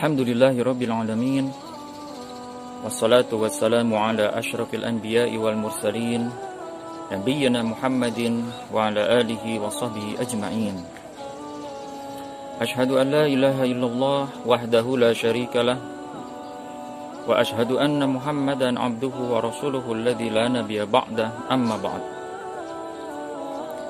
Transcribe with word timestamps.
الحمد 0.00 0.32
لله 0.32 0.56
رب 0.64 0.80
العالمين 0.80 1.52
والصلاة 2.88 3.28
والسلام 3.28 3.92
على 3.92 4.32
أشرف 4.32 4.72
الأنبياء 4.72 5.28
والمرسلين 5.36 6.22
نبينا 7.12 7.60
محمد 7.62 8.20
وعلى 8.72 9.02
آله 9.20 9.44
وصحبه 9.60 10.24
أجمعين. 10.24 10.76
أشهد 12.64 12.90
أن 12.96 13.06
لا 13.12 13.24
إله 13.28 13.58
إلا 13.60 13.86
الله 13.92 14.22
وحده 14.48 14.86
لا 14.96 15.12
شريك 15.12 15.52
له 15.68 15.76
وأشهد 17.28 17.76
أن 17.76 18.00
محمدا 18.00 18.80
عبده 18.80 19.16
ورسوله 19.20 19.84
الذي 19.84 20.28
لا 20.32 20.48
نبي 20.48 20.80
بعده 20.88 21.28
أما 21.52 21.76
بعد. 21.76 22.02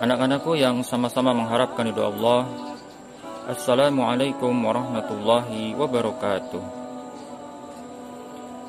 Anak-anakku 0.03 0.59
yang 0.59 0.83
sama-sama 0.83 1.31
mengharapkan 1.31 1.87
ridho 1.87 2.03
Allah 2.03 2.70
Assalamualaikum 3.51 4.63
warahmatullahi 4.63 5.75
wabarakatuh. 5.75 6.63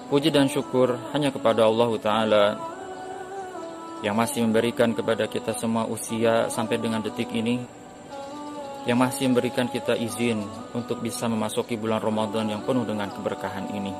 Puji 0.09 0.33
dan 0.33 0.49
syukur 0.49 0.97
hanya 1.13 1.29
kepada 1.29 1.69
Allah 1.69 1.91
Ta'ala 2.01 2.45
Yang 4.01 4.15
masih 4.17 4.39
memberikan 4.49 4.97
kepada 4.97 5.29
kita 5.29 5.53
semua 5.53 5.85
usia 5.85 6.49
sampai 6.49 6.81
dengan 6.81 6.97
detik 6.97 7.29
ini 7.29 7.61
Yang 8.89 8.97
masih 8.97 9.23
memberikan 9.29 9.69
kita 9.69 9.93
izin 9.93 10.41
untuk 10.73 10.97
bisa 11.05 11.29
memasuki 11.29 11.77
bulan 11.77 12.01
Ramadan 12.01 12.49
yang 12.49 12.65
penuh 12.65 12.81
dengan 12.81 13.13
keberkahan 13.13 13.69
ini. 13.77 13.93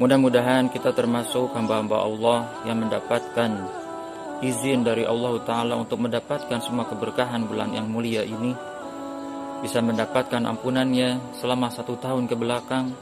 Mudah-mudahan 0.00 0.72
kita 0.72 0.96
termasuk 0.96 1.52
hamba-hamba 1.52 2.00
Allah 2.00 2.40
yang 2.64 2.80
mendapatkan 2.80 3.68
izin 4.40 4.80
dari 4.80 5.04
Allah 5.04 5.36
Ta'ala 5.44 5.76
untuk 5.76 6.00
mendapatkan 6.00 6.56
semua 6.64 6.88
keberkahan 6.88 7.44
bulan 7.44 7.68
yang 7.76 7.84
mulia 7.84 8.24
ini 8.24 8.72
bisa 9.64 9.80
mendapatkan 9.80 10.44
ampunannya 10.44 11.40
selama 11.40 11.72
satu 11.72 11.96
tahun 11.96 12.28
ke 12.28 12.36
belakang 12.36 12.92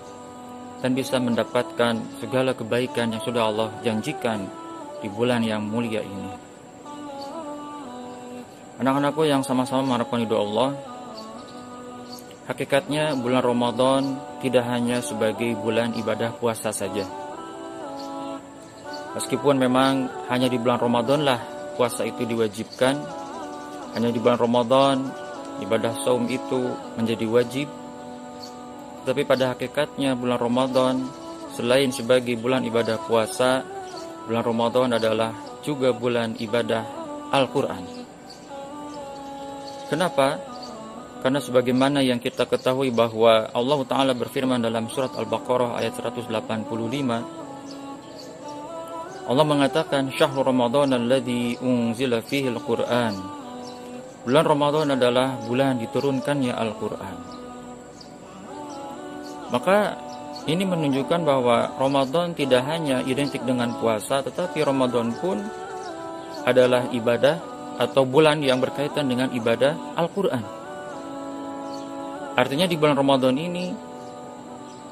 dan 0.78 0.94
bisa 0.94 1.18
mendapatkan 1.18 1.98
segala 2.22 2.54
kebaikan 2.54 3.10
yang 3.10 3.18
sudah 3.18 3.50
Allah 3.50 3.74
janjikan 3.82 4.46
di 5.02 5.10
bulan 5.10 5.42
yang 5.42 5.66
mulia 5.66 6.06
ini. 6.06 6.30
Anak-anakku 8.78 9.26
yang 9.26 9.42
sama-sama 9.42 9.90
mengharapkan 9.90 10.22
ridho 10.22 10.38
Allah 10.38 10.78
hakikatnya 12.46 13.18
bulan 13.18 13.42
Ramadan 13.42 14.02
tidak 14.38 14.62
hanya 14.70 15.02
sebagai 15.02 15.58
bulan 15.58 15.98
ibadah 15.98 16.30
puasa 16.38 16.70
saja. 16.70 17.02
Meskipun 19.18 19.58
memang 19.58 20.06
hanya 20.30 20.46
di 20.46 20.62
bulan 20.62 20.78
Ramadan 20.78 21.26
lah 21.26 21.42
puasa 21.74 22.06
itu 22.06 22.22
diwajibkan, 22.22 22.94
hanya 23.98 24.14
di 24.14 24.18
bulan 24.22 24.38
Ramadan 24.38 25.21
ibadah 25.60 25.92
saum 26.00 26.24
itu 26.30 26.72
menjadi 26.96 27.26
wajib. 27.28 27.68
Tapi 29.02 29.26
pada 29.26 29.52
hakikatnya 29.52 30.14
bulan 30.14 30.38
Ramadan 30.38 30.94
selain 31.52 31.90
sebagai 31.90 32.38
bulan 32.38 32.64
ibadah 32.64 32.96
puasa, 33.04 33.66
bulan 34.24 34.46
Ramadan 34.46 34.94
adalah 34.96 35.34
juga 35.66 35.92
bulan 35.92 36.38
ibadah 36.38 36.86
Al-Qur'an. 37.34 37.84
Kenapa? 39.90 40.40
Karena 41.20 41.38
sebagaimana 41.38 42.00
yang 42.00 42.18
kita 42.18 42.48
ketahui 42.48 42.90
bahwa 42.90 43.50
Allah 43.52 43.80
Ta'ala 43.86 44.12
berfirman 44.16 44.58
dalam 44.62 44.88
surat 44.90 45.14
Al-Baqarah 45.14 45.78
ayat 45.78 45.94
185 45.98 47.42
Allah 49.22 49.46
mengatakan 49.46 50.10
syahrul 50.10 50.42
Ramadan 50.42 50.98
alladzi 50.98 51.54
unzila 51.62 52.18
fihi 52.26 52.50
al-Qur'an. 52.50 53.41
Bulan 54.22 54.44
Ramadan 54.46 54.94
adalah 54.94 55.34
bulan 55.42 55.82
diturunkannya 55.82 56.54
Al-Qur'an. 56.54 57.16
Maka 59.50 59.78
ini 60.46 60.62
menunjukkan 60.62 61.20
bahwa 61.26 61.74
Ramadan 61.78 62.32
tidak 62.34 62.62
hanya 62.66 63.02
identik 63.02 63.42
dengan 63.42 63.74
puasa 63.78 64.22
tetapi 64.22 64.62
Ramadan 64.62 65.12
pun 65.18 65.42
adalah 66.46 66.86
ibadah 66.90 67.38
atau 67.78 68.06
bulan 68.06 68.42
yang 68.42 68.62
berkaitan 68.62 69.10
dengan 69.10 69.30
ibadah 69.34 69.98
Al-Qur'an. 69.98 70.44
Artinya 72.32 72.64
di 72.64 72.80
bulan 72.80 72.96
Ramadan 72.96 73.36
ini 73.36 73.92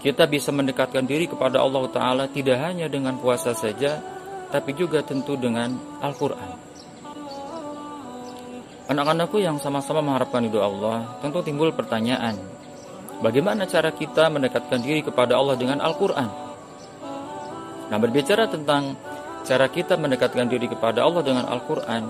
kita 0.00 0.24
bisa 0.24 0.48
mendekatkan 0.48 1.04
diri 1.04 1.28
kepada 1.28 1.60
Allah 1.60 1.84
Ta'ala 1.92 2.24
tidak 2.32 2.56
hanya 2.56 2.88
dengan 2.88 3.20
puasa 3.20 3.52
saja, 3.52 4.00
tapi 4.48 4.72
juga 4.72 5.04
tentu 5.04 5.36
dengan 5.36 5.76
Al-Quran. 6.00 6.69
Anak-anakku 8.90 9.38
yang 9.38 9.62
sama-sama 9.62 10.02
mengharapkan 10.02 10.42
ridho 10.42 10.58
Allah, 10.58 11.14
tentu 11.22 11.38
timbul 11.46 11.70
pertanyaan, 11.70 12.34
bagaimana 13.22 13.62
cara 13.70 13.94
kita 13.94 14.26
mendekatkan 14.26 14.82
diri 14.82 15.06
kepada 15.06 15.38
Allah 15.38 15.54
dengan 15.54 15.78
Al-Quran? 15.78 16.26
Nah, 17.86 17.98
berbicara 18.02 18.50
tentang 18.50 18.98
cara 19.46 19.70
kita 19.70 19.94
mendekatkan 19.94 20.50
diri 20.50 20.66
kepada 20.66 21.06
Allah 21.06 21.22
dengan 21.22 21.46
Al-Quran, 21.46 22.02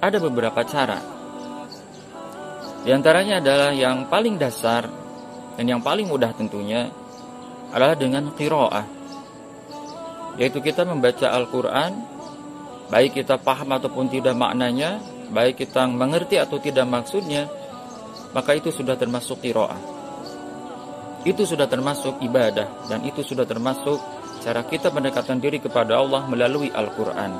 ada 0.00 0.16
beberapa 0.16 0.64
cara. 0.64 1.04
Di 2.80 2.96
antaranya 2.96 3.44
adalah 3.44 3.68
yang 3.76 4.08
paling 4.08 4.40
dasar 4.40 4.88
dan 5.60 5.68
yang 5.68 5.84
paling 5.84 6.08
mudah 6.08 6.32
tentunya 6.32 6.88
adalah 7.76 7.92
dengan 7.92 8.32
qiraah 8.32 8.88
yaitu 10.40 10.64
kita 10.64 10.88
membaca 10.88 11.28
Al-Quran 11.28 11.92
baik 12.88 13.20
kita 13.20 13.36
paham 13.36 13.76
ataupun 13.76 14.08
tidak 14.08 14.32
maknanya 14.32 15.19
baik 15.30 15.62
kita 15.62 15.86
mengerti 15.86 16.36
atau 16.36 16.58
tidak 16.58 16.86
maksudnya 16.90 17.46
maka 18.30 18.54
itu 18.54 18.70
sudah 18.70 18.94
termasuk 18.94 19.42
kiroah. 19.42 19.78
Itu 21.26 21.44
sudah 21.44 21.68
termasuk 21.68 22.22
ibadah 22.24 22.88
dan 22.88 23.04
itu 23.04 23.20
sudah 23.20 23.44
termasuk 23.44 24.00
cara 24.40 24.64
kita 24.64 24.88
mendekatkan 24.88 25.36
diri 25.36 25.60
kepada 25.60 26.00
Allah 26.00 26.24
melalui 26.26 26.72
Al-Quran. 26.72 27.32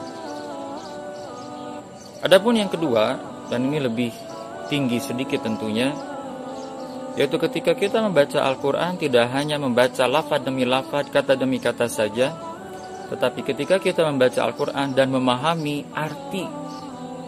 Adapun 2.21 2.61
yang 2.61 2.69
kedua 2.69 3.17
dan 3.49 3.65
ini 3.65 3.81
lebih 3.81 4.13
tinggi 4.69 5.01
sedikit 5.01 5.41
tentunya 5.41 5.91
yaitu 7.19 7.41
ketika 7.41 7.75
kita 7.75 8.05
membaca 8.05 8.39
Al-Quran 8.45 9.01
tidak 9.01 9.33
hanya 9.35 9.59
membaca 9.59 10.07
lafad 10.07 10.47
demi 10.47 10.63
lafad 10.63 11.11
kata 11.11 11.35
demi 11.35 11.59
kata 11.59 11.91
saja 11.91 12.31
tetapi 13.11 13.43
ketika 13.43 13.83
kita 13.83 14.07
membaca 14.07 14.39
Al-Quran 14.47 14.95
dan 14.95 15.11
memahami 15.11 15.91
arti 15.91 16.47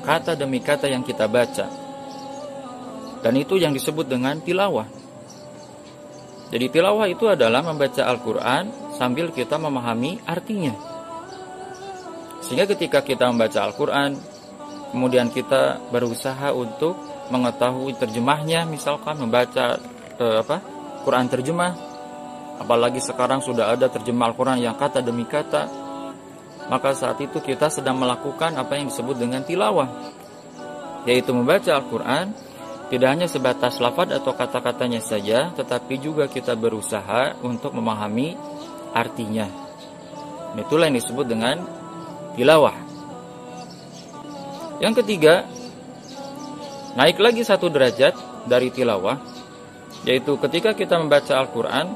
kata 0.03 0.35
demi 0.35 0.59
kata 0.59 0.91
yang 0.91 1.07
kita 1.07 1.31
baca, 1.31 1.67
dan 3.23 3.35
itu 3.39 3.57
yang 3.57 3.71
disebut 3.71 4.11
dengan 4.11 4.43
tilawah. 4.43 4.87
Jadi 6.53 6.69
tilawah 6.69 7.09
itu 7.09 7.33
adalah 7.33 7.65
membaca 7.65 8.05
Al-Quran 8.05 8.93
sambil 8.93 9.33
kita 9.33 9.57
memahami 9.57 10.21
artinya. 10.29 10.77
Sehingga 12.45 12.69
ketika 12.69 13.01
kita 13.01 13.33
membaca 13.33 13.65
Al-Quran, 13.65 14.21
kemudian 14.93 15.33
kita 15.33 15.81
berusaha 15.89 16.53
untuk 16.53 17.01
mengetahui 17.33 17.97
terjemahnya, 17.97 18.69
misalkan 18.69 19.17
membaca 19.17 19.81
eh, 20.21 20.37
apa 20.45 20.61
Quran 21.09 21.33
terjemah, 21.33 21.73
apalagi 22.61 23.01
sekarang 23.01 23.41
sudah 23.41 23.73
ada 23.73 23.89
terjemah 23.89 24.29
Al-Quran 24.37 24.61
yang 24.61 24.77
kata 24.77 25.01
demi 25.01 25.25
kata, 25.25 25.81
maka 26.72 26.97
saat 26.97 27.21
itu 27.21 27.37
kita 27.44 27.69
sedang 27.69 28.00
melakukan 28.00 28.56
apa 28.56 28.81
yang 28.81 28.88
disebut 28.88 29.21
dengan 29.21 29.44
tilawah, 29.44 29.93
yaitu 31.05 31.37
membaca 31.37 31.69
Al-Quran, 31.69 32.33
tidak 32.88 33.09
hanya 33.12 33.28
sebatas 33.28 33.77
lafad 33.77 34.16
atau 34.16 34.33
kata-katanya 34.33 35.05
saja, 35.05 35.53
tetapi 35.53 36.00
juga 36.00 36.32
kita 36.32 36.56
berusaha 36.56 37.37
untuk 37.44 37.76
memahami 37.76 38.41
artinya. 38.97 39.44
Itulah 40.56 40.88
yang 40.88 40.97
disebut 40.97 41.29
dengan 41.29 41.61
tilawah. 42.41 42.76
Yang 44.81 45.05
ketiga, 45.05 45.44
naik 46.97 47.20
lagi 47.20 47.44
satu 47.44 47.69
derajat 47.69 48.17
dari 48.49 48.73
tilawah, 48.73 49.20
yaitu 50.08 50.41
ketika 50.41 50.73
kita 50.73 50.97
membaca 50.97 51.37
Al-Quran, 51.37 51.93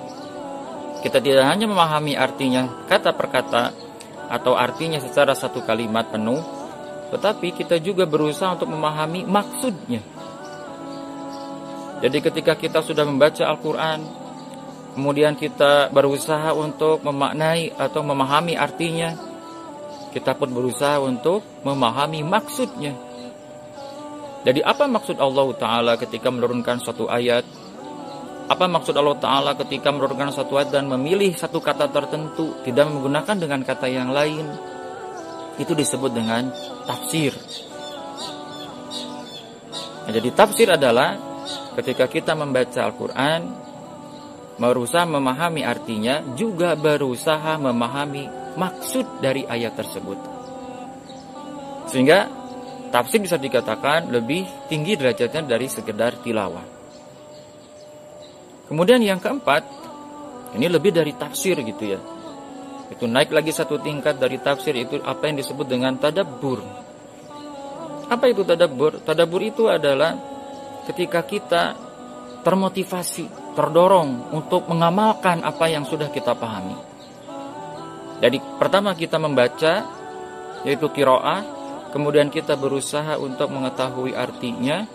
kita 1.01 1.17
tidak 1.25 1.49
hanya 1.49 1.65
memahami 1.65 2.13
artinya 2.13 2.85
kata 2.85 3.17
per 3.17 3.29
kata 3.33 3.86
atau 4.27 4.59
artinya 4.59 4.99
secara 4.99 5.33
satu 5.33 5.63
kalimat 5.63 6.11
penuh, 6.11 6.43
tetapi 7.15 7.55
kita 7.55 7.79
juga 7.79 8.05
berusaha 8.05 8.55
untuk 8.55 8.71
memahami 8.71 9.23
maksudnya. 9.27 10.03
Jadi 12.03 12.19
ketika 12.21 12.53
kita 12.59 12.85
sudah 12.85 13.09
membaca 13.09 13.47
Al-Quran, 13.49 14.05
kemudian 14.93 15.33
kita 15.33 15.89
berusaha 15.89 16.53
untuk 16.53 17.01
memaknai 17.01 17.73
atau 17.73 18.05
memahami 18.05 18.53
artinya, 18.53 19.17
kita 20.13 20.37
pun 20.37 20.53
berusaha 20.53 21.01
untuk 21.01 21.41
memahami 21.65 22.21
maksudnya. 22.21 22.93
Jadi 24.47 24.63
apa 24.63 24.87
maksud 24.87 25.19
Allah 25.19 25.49
Ta'ala 25.59 25.93
ketika 25.99 26.31
menurunkan 26.31 26.79
suatu 26.79 27.11
ayat 27.11 27.43
apa 28.47 28.71
maksud 28.71 28.95
Allah 28.95 29.19
Ta'ala 29.19 29.59
ketika 29.59 29.91
menurunkan 29.91 30.31
satu 30.31 30.55
ayat 30.55 30.71
dan 30.71 30.87
memilih 30.87 31.35
satu 31.35 31.59
kata 31.59 31.91
tertentu, 31.91 32.55
tidak 32.63 32.87
menggunakan 32.87 33.35
dengan 33.35 33.61
kata 33.67 33.91
yang 33.91 34.15
lain? 34.15 34.47
Itu 35.59 35.75
disebut 35.75 36.15
dengan 36.15 36.55
tafsir. 36.87 37.35
Nah, 40.07 40.13
jadi 40.15 40.31
tafsir 40.31 40.71
adalah 40.71 41.19
ketika 41.75 42.07
kita 42.07 42.39
membaca 42.39 42.87
Al-Quran, 42.87 43.41
berusaha 44.63 45.03
memahami 45.03 45.67
artinya, 45.67 46.23
juga 46.39 46.79
berusaha 46.79 47.59
memahami 47.59 48.55
maksud 48.55 49.19
dari 49.19 49.43
ayat 49.43 49.75
tersebut. 49.75 50.19
Sehingga 51.91 52.31
tafsir 52.95 53.19
bisa 53.19 53.43
dikatakan 53.43 54.07
lebih 54.07 54.47
tinggi 54.71 54.95
derajatnya 54.95 55.43
dari 55.43 55.67
sekedar 55.67 56.23
tilawah. 56.23 56.76
Kemudian 58.67 58.99
yang 59.03 59.23
keempat, 59.23 59.63
ini 60.59 60.67
lebih 60.67 60.91
dari 60.91 61.15
tafsir 61.15 61.59
gitu 61.63 61.85
ya. 61.87 62.01
Itu 62.91 63.11
naik 63.11 63.35
lagi 63.35 63.51
satu 63.51 63.83
tingkat 63.83 64.19
dari 64.19 64.39
tafsir 64.39 64.75
itu 64.79 65.03
apa 65.03 65.27
yang 65.27 65.39
disebut 65.39 65.67
dengan 65.67 65.99
tadabbur. 65.99 66.63
Apa 68.07 68.31
itu 68.31 68.47
tadabbur? 68.47 69.03
Tadabbur 69.03 69.43
itu 69.43 69.67
adalah 69.67 70.15
ketika 70.87 71.27
kita 71.27 71.75
termotivasi, 72.47 73.59
terdorong 73.59 74.31
untuk 74.31 74.71
mengamalkan 74.71 75.43
apa 75.43 75.67
yang 75.67 75.83
sudah 75.83 76.07
kita 76.15 76.39
pahami. 76.39 76.79
Jadi 78.23 78.39
pertama 78.63 78.95
kita 78.95 79.19
membaca 79.19 79.83
yaitu 80.63 80.87
kiroah, 80.95 81.43
kemudian 81.91 82.31
kita 82.31 82.55
berusaha 82.55 83.19
untuk 83.19 83.51
mengetahui 83.51 84.15
artinya, 84.15 84.87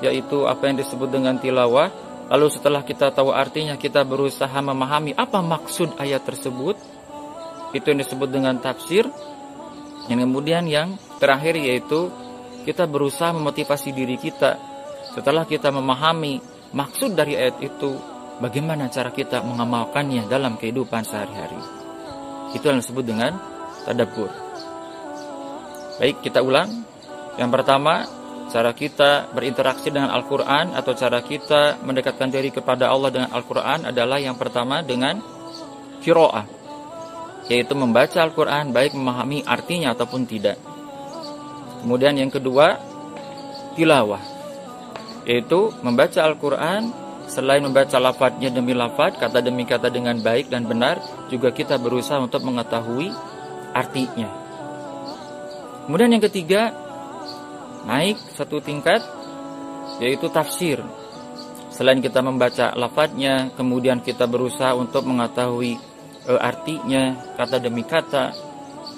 yaitu 0.00 0.48
apa 0.48 0.68
yang 0.68 0.76
disebut 0.80 1.08
dengan 1.12 1.36
tilawah. 1.36 1.92
Lalu 2.32 2.48
setelah 2.48 2.80
kita 2.80 3.12
tahu 3.12 3.28
artinya, 3.28 3.76
kita 3.76 4.08
berusaha 4.08 4.56
memahami 4.56 5.12
apa 5.12 5.44
maksud 5.44 6.00
ayat 6.00 6.24
tersebut. 6.24 6.80
Itu 7.76 7.92
yang 7.92 8.00
disebut 8.00 8.32
dengan 8.32 8.56
tafsir. 8.56 9.04
Yang 10.08 10.24
kemudian 10.24 10.64
yang 10.64 10.96
terakhir 11.20 11.60
yaitu 11.60 12.08
kita 12.64 12.88
berusaha 12.88 13.36
memotivasi 13.36 13.92
diri 13.92 14.16
kita. 14.16 14.56
Setelah 15.12 15.44
kita 15.44 15.68
memahami 15.68 16.40
maksud 16.72 17.12
dari 17.12 17.36
ayat 17.36 17.60
itu, 17.60 18.00
bagaimana 18.40 18.88
cara 18.88 19.12
kita 19.12 19.44
mengamalkannya 19.44 20.24
dalam 20.24 20.56
kehidupan 20.56 21.04
sehari-hari. 21.04 21.60
Itu 22.56 22.64
yang 22.64 22.80
disebut 22.80 23.04
dengan 23.04 23.36
tadabbur. 23.84 24.32
Baik, 26.00 26.24
kita 26.24 26.40
ulang. 26.40 26.80
Yang 27.36 27.50
pertama, 27.60 28.08
cara 28.52 28.76
kita 28.76 29.32
berinteraksi 29.32 29.88
dengan 29.88 30.12
Al-Quran 30.12 30.76
atau 30.76 30.92
cara 30.92 31.24
kita 31.24 31.80
mendekatkan 31.80 32.28
diri 32.28 32.52
kepada 32.52 32.92
Allah 32.92 33.08
dengan 33.08 33.32
Al-Quran 33.32 33.88
adalah 33.88 34.20
yang 34.20 34.36
pertama 34.36 34.84
dengan 34.84 35.24
kiro'ah, 36.04 36.44
yaitu 37.48 37.72
membaca 37.72 38.20
Al-Quran 38.20 38.76
baik 38.76 38.92
memahami 38.92 39.40
artinya 39.48 39.96
ataupun 39.96 40.28
tidak. 40.28 40.60
Kemudian 41.80 42.14
yang 42.20 42.28
kedua, 42.28 42.76
tilawah, 43.74 44.20
yaitu 45.24 45.72
membaca 45.80 46.20
Al-Quran 46.20 46.92
selain 47.32 47.64
membaca 47.64 47.96
lafadznya 47.96 48.52
demi 48.52 48.76
lafadz, 48.76 49.16
kata 49.16 49.40
demi 49.40 49.64
kata 49.64 49.88
dengan 49.88 50.20
baik 50.20 50.52
dan 50.52 50.68
benar, 50.68 51.00
juga 51.32 51.48
kita 51.48 51.80
berusaha 51.80 52.20
untuk 52.20 52.44
mengetahui 52.44 53.08
artinya. 53.72 54.28
Kemudian 55.88 56.12
yang 56.12 56.24
ketiga, 56.28 56.91
naik 57.86 58.18
satu 58.34 58.62
tingkat 58.62 59.02
yaitu 59.98 60.30
tafsir. 60.30 60.82
Selain 61.72 61.98
kita 62.04 62.20
membaca 62.20 62.76
lafadznya, 62.76 63.48
kemudian 63.56 64.04
kita 64.04 64.28
berusaha 64.28 64.76
untuk 64.76 65.08
mengetahui 65.08 65.80
e, 66.28 66.32
artinya 66.36 67.34
kata 67.34 67.56
demi 67.58 67.82
kata, 67.82 68.36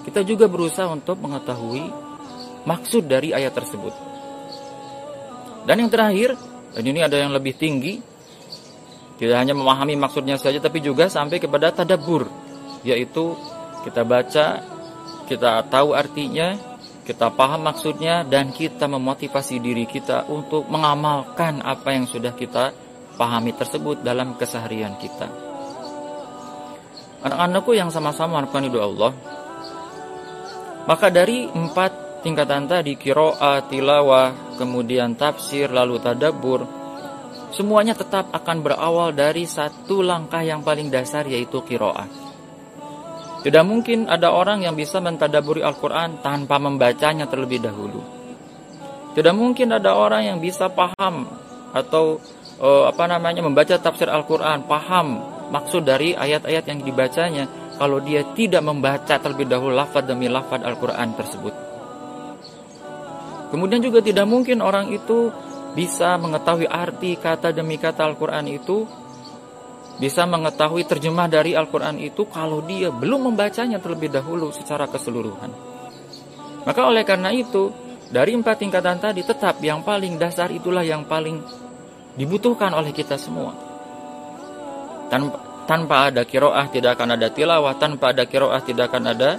kita 0.02 0.26
juga 0.26 0.50
berusaha 0.50 0.90
untuk 0.90 1.22
mengetahui 1.22 1.86
maksud 2.66 3.06
dari 3.06 3.30
ayat 3.30 3.54
tersebut. 3.54 3.94
Dan 5.64 5.86
yang 5.86 5.90
terakhir, 5.92 6.36
dan 6.76 6.84
ini 6.84 7.00
ada 7.00 7.16
yang 7.16 7.32
lebih 7.32 7.56
tinggi, 7.56 8.02
tidak 9.16 9.38
hanya 9.38 9.54
memahami 9.54 9.94
maksudnya 9.94 10.36
saja, 10.36 10.58
tapi 10.58 10.82
juga 10.82 11.06
sampai 11.06 11.38
kepada 11.38 11.70
tadabur, 11.72 12.26
yaitu 12.82 13.38
kita 13.86 14.02
baca, 14.02 14.60
kita 15.30 15.64
tahu 15.70 15.96
artinya, 15.96 16.73
kita 17.04 17.28
paham 17.36 17.68
maksudnya 17.68 18.24
dan 18.24 18.50
kita 18.50 18.88
memotivasi 18.88 19.60
diri 19.60 19.84
kita 19.84 20.24
untuk 20.32 20.64
mengamalkan 20.72 21.60
apa 21.60 21.92
yang 21.92 22.08
sudah 22.08 22.32
kita 22.32 22.72
pahami 23.20 23.52
tersebut 23.52 24.00
dalam 24.00 24.34
keseharian 24.40 24.96
kita. 24.96 25.28
Anak-anakku 27.24 27.72
yang 27.76 27.92
sama-sama 27.92 28.40
harapkan 28.40 28.64
ridho 28.64 28.80
Allah, 28.80 29.12
maka 30.84 31.08
dari 31.08 31.48
empat 31.48 32.20
tingkatan 32.24 32.68
tadi 32.68 32.96
kiroa, 32.96 33.64
tilawah, 33.68 34.56
kemudian 34.56 35.16
tafsir, 35.16 35.68
lalu 35.72 36.00
tadabur, 36.00 36.64
semuanya 37.52 37.92
tetap 37.92 38.32
akan 38.32 38.64
berawal 38.64 39.12
dari 39.12 39.44
satu 39.44 40.00
langkah 40.00 40.40
yang 40.40 40.64
paling 40.64 40.88
dasar 40.88 41.24
yaitu 41.28 41.60
kiroa. 41.64 42.23
Tidak 43.44 43.60
mungkin 43.60 44.08
ada 44.08 44.32
orang 44.32 44.64
yang 44.64 44.72
bisa 44.72 45.04
mentadaburi 45.04 45.60
Al-Quran 45.60 46.24
tanpa 46.24 46.56
membacanya 46.56 47.28
terlebih 47.28 47.60
dahulu. 47.60 48.00
Tidak 49.12 49.34
mungkin 49.36 49.76
ada 49.76 49.92
orang 49.92 50.32
yang 50.32 50.38
bisa 50.40 50.72
paham 50.72 51.28
atau 51.76 52.24
uh, 52.56 52.88
apa 52.88 53.04
namanya 53.04 53.44
membaca 53.44 53.76
tafsir 53.76 54.08
Al-Quran, 54.08 54.64
paham 54.64 55.20
maksud 55.52 55.84
dari 55.84 56.16
ayat-ayat 56.16 56.64
yang 56.72 56.80
dibacanya 56.80 57.44
kalau 57.76 58.00
dia 58.00 58.24
tidak 58.32 58.64
membaca 58.64 59.20
terlebih 59.20 59.44
dahulu 59.44 59.76
lafad 59.76 60.08
demi 60.08 60.24
lafad 60.24 60.64
Al-Quran 60.64 61.08
tersebut. 61.12 61.54
Kemudian 63.52 63.84
juga 63.84 64.00
tidak 64.00 64.24
mungkin 64.24 64.64
orang 64.64 64.88
itu 64.88 65.28
bisa 65.76 66.16
mengetahui 66.16 66.64
arti 66.64 67.20
kata 67.20 67.52
demi 67.52 67.76
kata 67.76 68.08
Al-Quran 68.08 68.48
itu 68.48 68.88
bisa 69.98 70.26
mengetahui 70.26 70.82
terjemah 70.86 71.30
dari 71.30 71.54
Al-Quran 71.54 72.02
itu 72.02 72.26
kalau 72.26 72.62
dia 72.66 72.90
belum 72.90 73.30
membacanya 73.30 73.78
terlebih 73.78 74.10
dahulu 74.10 74.50
secara 74.50 74.90
keseluruhan. 74.90 75.54
Maka 76.64 76.80
oleh 76.88 77.04
karena 77.06 77.30
itu, 77.30 77.70
dari 78.10 78.34
empat 78.34 78.56
tingkatan 78.64 78.98
tadi 78.98 79.22
tetap 79.22 79.60
yang 79.62 79.86
paling 79.86 80.18
dasar 80.18 80.50
itulah 80.50 80.82
yang 80.82 81.06
paling 81.06 81.38
dibutuhkan 82.18 82.74
oleh 82.74 82.90
kita 82.90 83.14
semua. 83.20 83.54
Tanpa, 85.12 85.36
tanpa 85.68 86.10
ada 86.10 86.22
kiroah 86.24 86.66
tidak 86.72 86.98
akan 86.98 87.14
ada 87.14 87.28
tilawah, 87.30 87.74
tanpa 87.76 88.10
ada 88.16 88.24
kiroah 88.26 88.62
tidak 88.64 88.90
akan 88.90 89.04
ada 89.14 89.30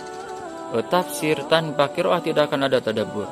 uh, 0.71 0.83
tafsir, 0.85 1.43
tanpa 1.49 1.89
kiroah 1.91 2.21
tidak 2.21 2.47
akan 2.47 2.69
ada 2.69 2.79
tadabur. 2.79 3.27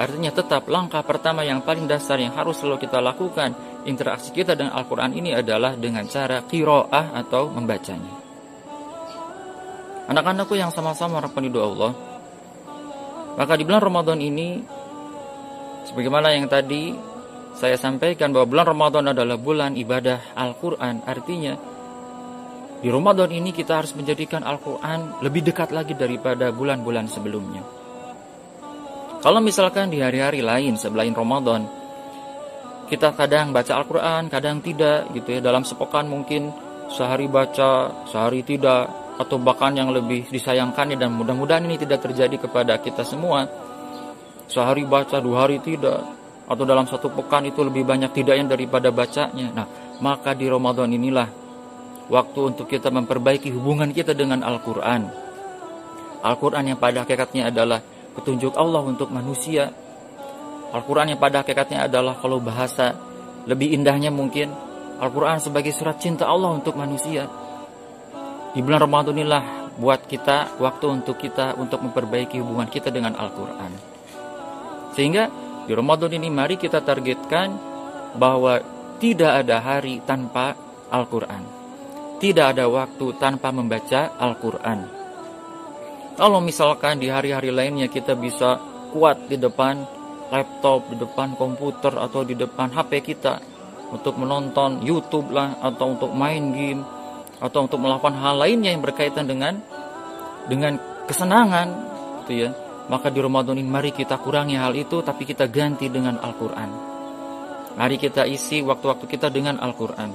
Artinya 0.00 0.32
tetap 0.32 0.64
langkah 0.70 1.04
pertama 1.04 1.44
yang 1.44 1.60
paling 1.60 1.84
dasar 1.84 2.16
yang 2.16 2.32
harus 2.32 2.56
selalu 2.56 2.88
kita 2.88 3.04
lakukan 3.04 3.52
interaksi 3.88 4.34
kita 4.34 4.58
dengan 4.58 4.76
Al-Quran 4.76 5.12
ini 5.16 5.32
adalah 5.32 5.76
dengan 5.76 6.04
cara 6.10 6.44
kiroah 6.44 7.16
atau 7.16 7.48
membacanya. 7.48 8.12
Anak-anakku 10.10 10.58
yang 10.58 10.74
sama-sama 10.74 11.22
harapkan 11.22 11.46
ridho 11.46 11.62
Allah, 11.62 11.94
maka 13.38 13.54
di 13.54 13.62
bulan 13.62 13.78
Ramadan 13.78 14.18
ini, 14.18 14.58
sebagaimana 15.86 16.34
yang 16.34 16.50
tadi 16.50 16.92
saya 17.54 17.78
sampaikan 17.78 18.34
bahwa 18.34 18.46
bulan 18.50 18.66
Ramadan 18.74 19.04
adalah 19.14 19.38
bulan 19.38 19.78
ibadah 19.78 20.34
Al-Quran, 20.34 21.06
artinya 21.06 21.54
di 22.80 22.88
Ramadan 22.88 23.30
ini 23.30 23.54
kita 23.54 23.80
harus 23.80 23.94
menjadikan 23.94 24.42
Al-Quran 24.42 25.22
lebih 25.22 25.46
dekat 25.46 25.70
lagi 25.70 25.94
daripada 25.94 26.50
bulan-bulan 26.50 27.06
sebelumnya. 27.06 27.62
Kalau 29.20 29.38
misalkan 29.44 29.92
di 29.92 30.00
hari-hari 30.00 30.40
lain 30.40 30.80
sebelain 30.80 31.12
Ramadan, 31.12 31.79
kita 32.90 33.14
kadang 33.14 33.54
baca 33.54 33.78
Al-Quran, 33.78 34.26
kadang 34.26 34.58
tidak 34.58 35.06
gitu 35.14 35.38
ya. 35.38 35.40
Dalam 35.40 35.62
sepekan 35.62 36.10
mungkin 36.10 36.50
sehari 36.90 37.30
baca, 37.30 38.02
sehari 38.10 38.42
tidak, 38.42 38.90
atau 39.14 39.38
bahkan 39.38 39.70
yang 39.78 39.94
lebih 39.94 40.26
disayangkan 40.26 40.98
dan 40.98 41.14
mudah-mudahan 41.14 41.62
ini 41.70 41.78
tidak 41.78 42.02
terjadi 42.02 42.50
kepada 42.50 42.82
kita 42.82 43.06
semua. 43.06 43.46
Sehari 44.50 44.82
baca, 44.82 45.22
dua 45.22 45.46
hari 45.46 45.62
tidak, 45.62 46.02
atau 46.50 46.64
dalam 46.66 46.82
satu 46.90 47.14
pekan 47.14 47.46
itu 47.46 47.62
lebih 47.62 47.86
banyak 47.86 48.10
tidaknya 48.10 48.58
daripada 48.58 48.90
bacanya. 48.90 49.54
Nah, 49.54 49.66
maka 50.02 50.34
di 50.34 50.50
Ramadan 50.50 50.90
inilah 50.90 51.30
waktu 52.10 52.40
untuk 52.42 52.66
kita 52.66 52.90
memperbaiki 52.90 53.54
hubungan 53.54 53.94
kita 53.94 54.18
dengan 54.18 54.42
Al-Quran. 54.42 55.06
Al-Quran 56.26 56.74
yang 56.74 56.78
pada 56.82 57.06
hakikatnya 57.06 57.54
adalah 57.54 57.78
petunjuk 58.18 58.58
Allah 58.58 58.82
untuk 58.82 59.14
manusia, 59.14 59.70
Al-Quran 60.70 61.14
yang 61.14 61.20
pada 61.20 61.42
hakikatnya 61.42 61.90
adalah 61.90 62.14
kalau 62.18 62.38
bahasa 62.38 62.94
lebih 63.46 63.74
indahnya 63.74 64.14
mungkin 64.14 64.54
Al-Quran 65.00 65.40
sebagai 65.40 65.72
surat 65.72 65.98
cinta 65.98 66.28
Allah 66.28 66.52
untuk 66.54 66.76
manusia. 66.76 67.26
Di 68.54 68.60
bulan 68.60 68.84
Ramadan 68.84 69.16
inilah 69.16 69.72
buat 69.80 70.04
kita 70.04 70.60
waktu 70.60 70.86
untuk 70.90 71.16
kita 71.16 71.56
untuk 71.56 71.80
memperbaiki 71.82 72.38
hubungan 72.42 72.68
kita 72.68 72.92
dengan 72.92 73.16
Al-Quran. 73.16 73.72
Sehingga 74.92 75.30
di 75.64 75.72
Ramadan 75.72 76.10
ini 76.12 76.28
mari 76.28 76.58
kita 76.58 76.82
targetkan 76.82 77.48
bahwa 78.18 78.58
tidak 79.00 79.46
ada 79.46 79.62
hari 79.62 80.02
tanpa 80.04 80.52
Al-Quran. 80.90 81.42
Tidak 82.20 82.46
ada 82.52 82.68
waktu 82.68 83.16
tanpa 83.16 83.48
membaca 83.48 84.12
Al-Quran. 84.20 85.00
Kalau 86.20 86.44
misalkan 86.44 87.00
di 87.00 87.08
hari-hari 87.08 87.48
lainnya 87.48 87.88
kita 87.88 88.12
bisa 88.12 88.60
kuat 88.92 89.24
di 89.30 89.40
depan 89.40 89.99
laptop, 90.30 90.90
di 90.90 90.96
depan 90.96 91.34
komputer 91.34 91.92
atau 91.94 92.22
di 92.22 92.38
depan 92.38 92.70
HP 92.72 93.02
kita. 93.04 93.36
untuk 93.90 94.22
menonton 94.22 94.86
YouTube 94.86 95.34
lah 95.34 95.58
atau 95.58 95.98
untuk 95.98 96.14
main 96.14 96.54
game 96.54 96.78
atau 97.42 97.66
untuk 97.66 97.82
melakukan 97.82 98.14
hal 98.22 98.38
lainnya 98.38 98.70
yang 98.70 98.86
berkaitan 98.86 99.26
dengan 99.26 99.58
dengan 100.46 100.78
kesenangan 101.10 101.68
gitu 102.22 102.46
ya. 102.46 102.50
Maka 102.86 103.10
di 103.10 103.18
Ramadan 103.22 103.58
ini 103.58 103.66
mari 103.66 103.90
kita 103.90 104.18
kurangi 104.22 104.54
hal 104.54 104.78
itu 104.78 105.02
tapi 105.02 105.26
kita 105.26 105.50
ganti 105.50 105.90
dengan 105.90 106.22
Al-Qur'an. 106.22 106.70
Mari 107.74 107.98
kita 107.98 108.26
isi 108.30 108.62
waktu-waktu 108.62 109.10
kita 109.10 109.26
dengan 109.26 109.58
Al-Qur'an. 109.58 110.10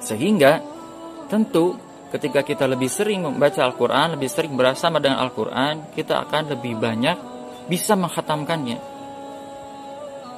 Sehingga 0.00 0.60
tentu 1.28 1.76
ketika 2.16 2.40
kita 2.40 2.64
lebih 2.64 2.88
sering 2.88 3.28
membaca 3.28 3.60
Al-Qur'an 3.60 4.16
lebih 4.18 4.28
sering 4.28 4.56
bersama 4.56 4.98
dengan 4.98 5.20
Al-Qur'an 5.24 5.94
kita 5.94 6.26
akan 6.26 6.58
lebih 6.58 6.80
banyak 6.80 7.16
bisa 7.70 7.94
menghatamkannya 7.94 8.89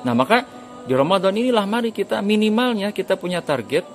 nah 0.02 0.14
maka 0.14 0.44
di 0.82 0.92
Ramadan 0.98 1.34
inilah 1.34 1.62
mari 1.62 1.94
kita 1.94 2.18
minimalnya 2.18 2.90
kita 2.90 3.14
punya 3.14 3.38
target 3.38 3.86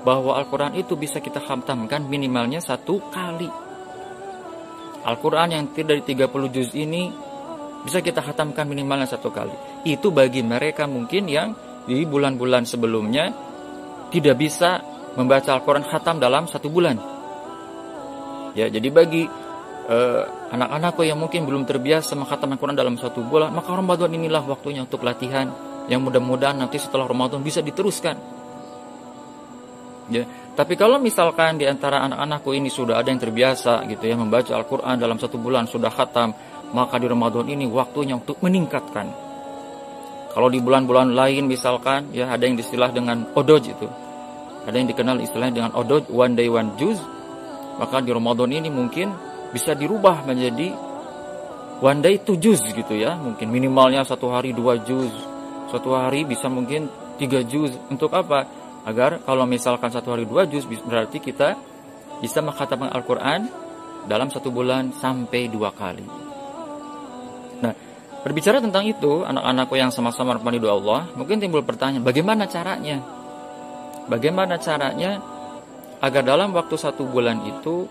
bahwa 0.00 0.36
Al-Quran 0.40 0.80
itu 0.80 0.96
bisa 0.96 1.20
kita 1.20 1.44
khatamkan 1.44 2.08
minimalnya 2.08 2.60
satu 2.60 3.04
kali. 3.12 3.48
Al-Quran 5.00 5.48
yang 5.52 5.64
terdiri 5.72 6.04
dari 6.04 6.24
30 6.24 6.54
juz 6.56 6.70
ini 6.76 7.12
bisa 7.84 8.00
kita 8.04 8.24
khatamkan 8.24 8.68
minimalnya 8.68 9.08
satu 9.08 9.28
kali. 9.32 9.52
Itu 9.84 10.12
bagi 10.12 10.40
mereka 10.44 10.84
mungkin 10.88 11.28
yang 11.28 11.52
di 11.84 12.04
bulan-bulan 12.04 12.68
sebelumnya 12.68 13.32
tidak 14.12 14.36
bisa 14.40 14.80
membaca 15.16 15.56
Al-Quran 15.56 15.84
khatam 15.84 16.16
dalam 16.20 16.48
satu 16.48 16.68
bulan. 16.72 16.96
Ya, 18.56 18.66
jadi 18.72 18.88
bagi 18.90 19.24
uh, 19.88 20.52
anak-anakku 20.52 21.06
yang 21.06 21.16
mungkin 21.16 21.46
belum 21.48 21.64
terbiasa 21.64 22.18
menghatam 22.18 22.52
Al-Quran 22.52 22.76
dalam 22.76 22.98
satu 23.00 23.24
bulan, 23.24 23.54
maka 23.54 23.72
Ramadan 23.72 24.12
inilah 24.12 24.44
waktunya 24.44 24.84
untuk 24.84 25.06
latihan 25.06 25.48
yang 25.88 26.04
mudah-mudahan 26.04 26.60
nanti 26.60 26.76
setelah 26.76 27.08
Ramadan 27.08 27.40
bisa 27.40 27.64
diteruskan 27.64 28.40
Ya. 30.10 30.26
Tapi 30.58 30.74
kalau 30.74 30.98
misalkan 30.98 31.56
di 31.56 31.64
antara 31.64 32.02
anak-anakku 32.02 32.50
ini 32.50 32.66
sudah 32.66 32.98
ada 32.98 33.08
yang 33.14 33.22
terbiasa 33.22 33.86
gitu 33.86 34.10
ya 34.10 34.18
membaca 34.18 34.50
Al-Qur'an 34.58 34.98
dalam 34.98 35.16
satu 35.16 35.38
bulan 35.38 35.70
sudah 35.70 35.88
khatam, 35.88 36.34
maka 36.74 36.98
di 36.98 37.06
Ramadan 37.06 37.46
ini 37.46 37.64
waktunya 37.70 38.18
untuk 38.18 38.42
meningkatkan. 38.42 39.06
Kalau 40.34 40.50
di 40.50 40.58
bulan-bulan 40.58 41.14
lain 41.14 41.46
misalkan 41.46 42.10
ya 42.10 42.26
ada 42.26 42.42
yang 42.42 42.58
distilah 42.58 42.90
dengan 42.90 43.30
odoj 43.38 43.62
itu. 43.62 43.86
Ada 44.66 44.76
yang 44.76 44.90
dikenal 44.90 45.22
istilahnya 45.22 45.54
dengan 45.62 45.72
odoj 45.78 46.04
one 46.10 46.34
day 46.34 46.50
one 46.50 46.74
juz. 46.74 46.98
Maka 47.78 48.02
di 48.04 48.12
Ramadan 48.12 48.50
ini 48.50 48.68
mungkin 48.68 49.14
bisa 49.50 49.74
dirubah 49.74 50.22
menjadi 50.26 50.72
one 51.82 52.00
day 52.00 52.18
two 52.22 52.38
juz 52.38 52.62
gitu 52.62 52.94
ya. 52.94 53.14
Mungkin 53.18 53.50
minimalnya 53.50 54.02
satu 54.06 54.30
hari 54.30 54.54
dua 54.54 54.78
juz. 54.82 55.10
Satu 55.70 55.94
hari 55.94 56.26
bisa 56.26 56.50
mungkin 56.50 56.90
tiga 57.18 57.42
juz. 57.46 57.74
Untuk 57.90 58.10
apa? 58.14 58.60
agar 58.84 59.20
kalau 59.24 59.44
misalkan 59.44 59.92
satu 59.92 60.16
hari 60.16 60.24
dua 60.24 60.48
juz 60.48 60.64
berarti 60.64 61.20
kita 61.20 61.56
bisa 62.20 62.40
mengkhatamkan 62.40 62.92
Al-Quran 62.92 63.48
dalam 64.08 64.32
satu 64.32 64.48
bulan 64.48 64.92
sampai 64.96 65.48
dua 65.52 65.72
kali. 65.72 66.04
Nah, 67.60 67.72
berbicara 68.24 68.60
tentang 68.64 68.88
itu, 68.88 69.24
anak-anakku 69.24 69.76
yang 69.76 69.92
sama-sama 69.92 70.36
rahmani 70.36 70.56
doa 70.56 70.76
Allah, 70.76 71.00
mungkin 71.16 71.36
timbul 71.40 71.64
pertanyaan, 71.64 72.04
bagaimana 72.04 72.48
caranya? 72.48 73.04
Bagaimana 74.08 74.56
caranya 74.56 75.20
agar 76.00 76.24
dalam 76.24 76.56
waktu 76.56 76.76
satu 76.80 77.04
bulan 77.04 77.44
itu 77.44 77.84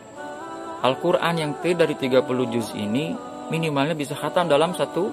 Al-Quran 0.79 1.36
yang 1.36 1.51
T 1.59 1.75
dari 1.75 1.95
30 1.95 2.53
juz 2.55 2.71
ini 2.75 3.12
minimalnya 3.51 3.98
bisa 3.98 4.15
khatam 4.15 4.48
dalam 4.48 4.71
satu 4.71 5.12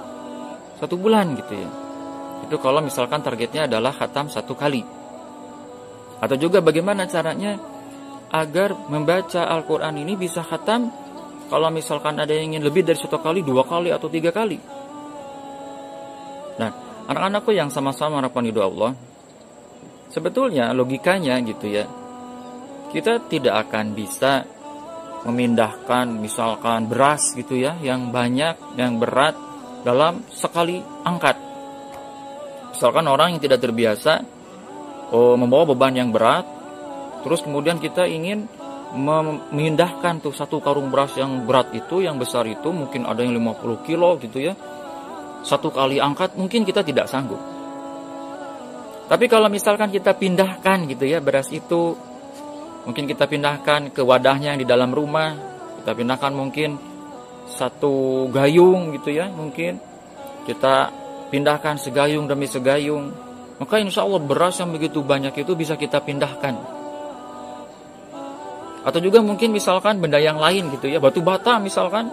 satu 0.78 0.94
bulan 0.94 1.34
gitu 1.34 1.54
ya. 1.56 1.70
Itu 2.46 2.60
kalau 2.62 2.84
misalkan 2.84 3.24
targetnya 3.24 3.66
adalah 3.66 3.90
khatam 3.90 4.30
satu 4.30 4.54
kali. 4.54 4.84
Atau 6.22 6.36
juga 6.38 6.62
bagaimana 6.62 7.08
caranya 7.10 7.58
agar 8.30 8.74
membaca 8.88 9.46
Al-Quran 9.46 10.02
ini 10.02 10.14
bisa 10.14 10.44
khatam 10.44 10.90
kalau 11.46 11.70
misalkan 11.70 12.18
ada 12.18 12.34
yang 12.34 12.54
ingin 12.54 12.66
lebih 12.66 12.82
dari 12.82 12.98
satu 12.98 13.22
kali, 13.22 13.42
dua 13.46 13.62
kali, 13.62 13.94
atau 13.94 14.10
tiga 14.10 14.34
kali. 14.34 14.58
Nah, 16.58 16.70
anak-anakku 17.06 17.54
yang 17.54 17.70
sama-sama 17.70 18.18
harapan 18.18 18.50
doa 18.50 18.66
Allah, 18.66 18.92
sebetulnya 20.10 20.74
logikanya 20.74 21.38
gitu 21.46 21.70
ya, 21.70 21.86
kita 22.90 23.22
tidak 23.30 23.68
akan 23.68 23.94
bisa 23.94 24.42
memindahkan 25.26 26.06
misalkan 26.22 26.86
beras 26.86 27.34
gitu 27.34 27.58
ya, 27.58 27.74
yang 27.82 28.14
banyak, 28.14 28.78
yang 28.78 29.02
berat 29.02 29.34
dalam 29.82 30.22
sekali 30.30 30.78
angkat. 31.02 31.34
Misalkan 32.70 33.06
orang 33.10 33.34
yang 33.34 33.42
tidak 33.42 33.60
terbiasa 33.62 34.22
oh, 35.10 35.34
membawa 35.34 35.74
beban 35.74 35.94
yang 35.98 36.10
berat, 36.14 36.46
terus 37.26 37.42
kemudian 37.42 37.82
kita 37.82 38.06
ingin 38.06 38.46
memindahkan 38.94 40.22
tuh 40.22 40.30
satu 40.30 40.62
karung 40.62 40.94
beras 40.94 41.18
yang 41.18 41.42
berat 41.42 41.74
itu, 41.74 42.06
yang 42.06 42.16
besar 42.16 42.46
itu, 42.46 42.70
mungkin 42.70 43.02
ada 43.04 43.26
yang 43.26 43.34
50 43.34 43.82
kilo 43.86 44.14
gitu 44.22 44.38
ya, 44.38 44.54
satu 45.42 45.74
kali 45.74 45.98
angkat 45.98 46.38
mungkin 46.38 46.62
kita 46.62 46.86
tidak 46.86 47.10
sanggup. 47.10 47.38
Tapi 49.06 49.30
kalau 49.30 49.46
misalkan 49.46 49.90
kita 49.94 50.18
pindahkan 50.18 50.90
gitu 50.90 51.06
ya 51.06 51.22
beras 51.22 51.50
itu, 51.54 51.94
mungkin 52.86 53.04
kita 53.10 53.26
pindahkan 53.26 53.90
ke 53.90 54.00
wadahnya 54.00 54.54
yang 54.54 54.60
di 54.62 54.68
dalam 54.68 54.94
rumah, 54.94 55.34
kita 55.82 55.92
pindahkan 55.92 56.32
mungkin 56.32 56.78
satu 57.50 58.26
gayung 58.30 58.94
gitu 58.94 59.10
ya, 59.10 59.26
mungkin 59.28 59.82
kita 60.46 60.90
pindahkan 61.28 61.76
segayung 61.82 62.30
demi 62.30 62.46
segayung, 62.46 63.10
maka 63.58 63.82
insya 63.82 64.06
Allah 64.06 64.22
beras 64.22 64.62
yang 64.62 64.70
begitu 64.70 65.02
banyak 65.02 65.34
itu 65.34 65.52
bisa 65.58 65.74
kita 65.74 65.98
pindahkan. 65.98 66.54
Atau 68.86 69.02
juga 69.02 69.18
mungkin 69.18 69.50
misalkan 69.50 69.98
benda 69.98 70.22
yang 70.22 70.38
lain 70.38 70.70
gitu 70.78 70.86
ya, 70.86 71.02
batu 71.02 71.18
bata 71.18 71.58
misalkan. 71.58 72.06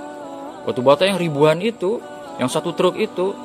Batu 0.65 0.81
bata 0.81 1.05
yang 1.05 1.19
ribuan 1.21 1.61
itu, 1.61 2.01
yang 2.41 2.49
satu 2.49 2.73
truk 2.73 2.97
itu, 2.97 3.35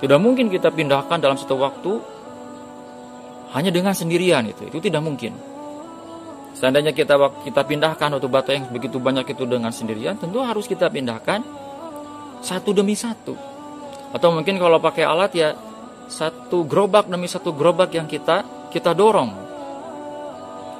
tidak 0.00 0.16
mungkin 0.22 0.48
kita 0.48 0.70
pindahkan 0.72 1.18
dalam 1.18 1.36
satu 1.36 1.58
waktu 1.60 1.92
hanya 3.52 3.68
dengan 3.74 3.92
sendirian 3.92 4.46
itu. 4.48 4.64
Itu 4.70 4.78
tidak 4.78 5.02
mungkin. 5.04 5.34
Seandainya 6.58 6.90
kita 6.90 7.14
kita 7.46 7.62
pindahkan 7.62 8.18
batu 8.26 8.50
yang 8.50 8.66
begitu 8.74 8.98
banyak 8.98 9.30
itu 9.30 9.46
dengan 9.46 9.70
sendirian, 9.70 10.18
tentu 10.18 10.42
harus 10.42 10.66
kita 10.66 10.90
pindahkan 10.90 11.46
satu 12.42 12.74
demi 12.74 12.98
satu. 12.98 13.38
Atau 14.10 14.34
mungkin 14.34 14.58
kalau 14.58 14.82
pakai 14.82 15.06
alat 15.06 15.32
ya 15.38 15.54
satu 16.10 16.66
gerobak 16.66 17.06
demi 17.06 17.30
satu 17.30 17.54
gerobak 17.54 17.94
yang 17.94 18.10
kita 18.10 18.42
kita 18.74 18.90
dorong. 18.90 19.30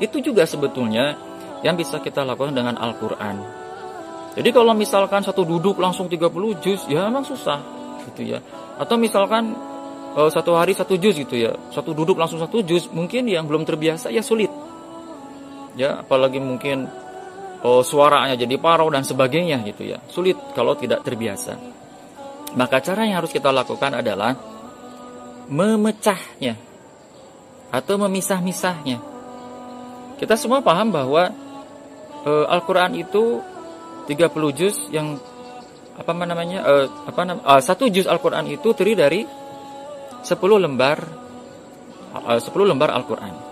Itu 0.02 0.18
juga 0.18 0.42
sebetulnya 0.50 1.14
yang 1.62 1.78
bisa 1.78 2.02
kita 2.02 2.26
lakukan 2.26 2.58
dengan 2.58 2.74
Al-Qur'an. 2.74 3.36
Jadi 4.34 4.50
kalau 4.50 4.74
misalkan 4.74 5.22
satu 5.22 5.42
duduk 5.42 5.78
langsung 5.78 6.10
30 6.10 6.62
juz, 6.62 6.86
ya 6.90 7.06
memang 7.06 7.22
susah 7.22 7.58
gitu 8.06 8.34
ya. 8.34 8.38
Atau 8.78 8.94
misalkan 8.94 9.54
uh, 10.14 10.30
satu 10.30 10.54
hari 10.54 10.74
satu 10.74 10.94
juz 10.94 11.18
gitu 11.18 11.34
ya. 11.34 11.54
Satu 11.74 11.94
duduk 11.94 12.18
langsung 12.18 12.38
satu 12.38 12.62
juz, 12.62 12.86
mungkin 12.90 13.26
yang 13.26 13.46
belum 13.46 13.66
terbiasa 13.66 14.10
ya 14.14 14.22
sulit. 14.22 14.67
Ya, 15.78 16.02
apalagi 16.02 16.42
mungkin 16.42 16.90
uh, 17.62 17.82
suaranya 17.86 18.34
jadi 18.34 18.58
parau 18.58 18.90
dan 18.90 19.06
sebagainya 19.06 19.62
gitu 19.62 19.86
ya. 19.86 20.02
Sulit 20.10 20.34
kalau 20.58 20.74
tidak 20.74 21.06
terbiasa. 21.06 21.54
Maka 22.58 22.82
cara 22.82 23.06
yang 23.06 23.22
harus 23.22 23.30
kita 23.30 23.54
lakukan 23.54 23.94
adalah 23.94 24.34
memecahnya 25.48 26.56
atau 27.68 27.94
memisah-misahnya. 28.00 28.98
Kita 30.16 30.34
semua 30.34 30.64
paham 30.64 30.88
bahwa 30.92 31.30
e, 32.24 32.30
Al-Qur'an 32.48 32.96
itu 32.96 33.40
30 34.08 34.58
juz 34.58 34.76
yang 34.88 35.20
apa 35.98 36.12
namanya 36.14 36.64
e, 36.64 36.74
apa 36.88 37.20
nam, 37.28 37.38
e, 37.44 37.52
satu 37.60 37.86
juz 37.92 38.08
Al-Qur'an 38.08 38.48
itu 38.48 38.72
terdiri 38.72 38.96
dari 38.96 39.20
10 40.24 40.64
lembar 40.64 40.98
e, 42.16 42.32
10 42.40 42.48
lembar 42.64 42.90
Al-Qur'an. 42.92 43.47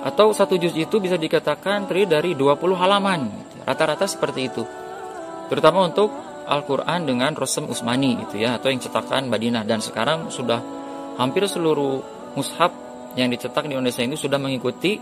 Atau 0.00 0.32
satu 0.32 0.56
juz 0.56 0.72
itu 0.72 0.96
bisa 0.96 1.20
dikatakan 1.20 1.84
terdiri 1.84 2.08
dari 2.08 2.30
20 2.32 2.56
halaman. 2.76 3.28
Rata-rata 3.68 4.08
seperti 4.08 4.48
itu. 4.48 4.64
Terutama 5.52 5.84
untuk 5.84 6.08
Al-Qur'an 6.50 7.06
dengan 7.06 7.30
Rosem 7.38 7.70
Usmani 7.70 8.26
itu 8.26 8.42
ya 8.42 8.58
atau 8.58 8.74
yang 8.74 8.82
cetakan 8.82 9.30
Madinah 9.30 9.62
dan 9.62 9.78
sekarang 9.78 10.34
sudah 10.34 10.58
hampir 11.14 11.46
seluruh 11.46 12.02
mushaf 12.34 12.74
yang 13.14 13.30
dicetak 13.30 13.70
di 13.70 13.78
Indonesia 13.78 14.02
ini 14.02 14.18
sudah 14.18 14.38
mengikuti 14.38 14.98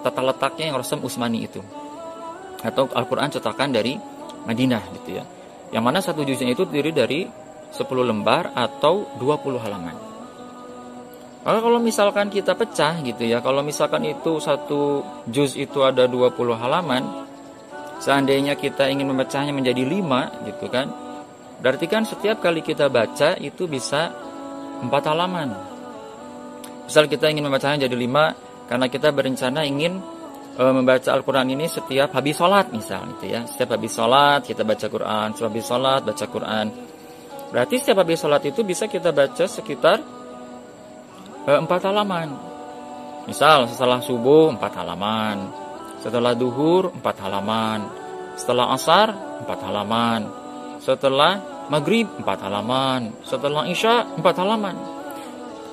tata 0.00 0.24
letaknya 0.24 0.72
yang 0.72 0.76
Rasul 0.80 1.04
Usmani 1.04 1.38
itu 1.44 1.60
atau 2.64 2.88
Al-Quran 2.88 3.28
cetakan 3.28 3.76
dari 3.76 4.00
Madinah 4.48 4.82
gitu 5.00 5.20
ya 5.20 5.24
yang 5.74 5.84
mana 5.84 6.00
satu 6.00 6.24
juznya 6.24 6.56
itu 6.56 6.64
terdiri 6.64 6.92
dari 6.96 7.20
10 7.26 7.82
lembar 8.00 8.54
atau 8.56 9.04
20 9.20 9.60
halaman 9.60 10.15
maka 11.46 11.58
kalau 11.62 11.78
misalkan 11.78 12.26
kita 12.26 12.58
pecah 12.58 12.98
gitu 13.06 13.22
ya 13.22 13.38
kalau 13.38 13.62
misalkan 13.62 14.02
itu 14.02 14.42
satu 14.42 15.06
juz 15.30 15.54
itu 15.54 15.86
ada 15.86 16.10
20 16.10 16.34
halaman 16.58 17.06
seandainya 18.02 18.58
kita 18.58 18.90
ingin 18.90 19.06
memecahnya 19.14 19.54
menjadi 19.54 19.86
5 19.86 20.50
gitu 20.50 20.66
kan 20.66 20.90
berarti 21.62 21.86
kan 21.86 22.02
setiap 22.02 22.42
kali 22.42 22.66
kita 22.66 22.90
baca 22.90 23.38
itu 23.38 23.64
bisa 23.70 24.26
empat 24.82 25.02
halaman. 25.08 25.48
Misal 26.86 27.10
kita 27.10 27.32
ingin 27.32 27.48
membacanya 27.48 27.88
jadi 27.88 27.96
lima 27.96 28.36
karena 28.70 28.86
kita 28.86 29.10
berencana 29.10 29.66
ingin 29.66 29.98
e, 30.54 30.62
membaca 30.70 31.10
Al-Quran 31.10 31.50
ini 31.56 31.66
setiap 31.66 32.14
habis 32.14 32.36
sholat 32.38 32.70
misal 32.70 33.08
gitu 33.18 33.26
ya. 33.32 33.42
Setiap 33.48 33.74
habis 33.74 33.92
sholat 33.96 34.46
kita 34.46 34.62
baca 34.62 34.86
Quran, 34.86 35.26
setiap 35.34 35.48
habis 35.50 35.66
sholat 35.66 36.00
baca 36.04 36.24
Quran. 36.28 36.66
Berarti 37.50 37.74
setiap 37.80 37.98
habis 38.06 38.18
sholat 38.20 38.42
itu 38.46 38.60
bisa 38.62 38.86
kita 38.86 39.10
baca 39.10 39.44
sekitar 39.48 39.98
empat 41.46 41.86
halaman. 41.86 42.34
Misal 43.30 43.70
setelah 43.70 44.02
subuh 44.02 44.50
empat 44.54 44.74
halaman, 44.82 45.50
setelah 46.02 46.34
duhur 46.34 46.90
empat 46.94 47.16
halaman, 47.22 47.86
setelah 48.34 48.74
asar 48.74 49.14
empat 49.42 49.58
halaman, 49.62 50.20
setelah 50.82 51.38
maghrib 51.70 52.06
empat 52.18 52.38
halaman, 52.46 53.14
setelah 53.26 53.66
isya 53.66 54.06
empat 54.18 54.34
halaman. 54.42 54.74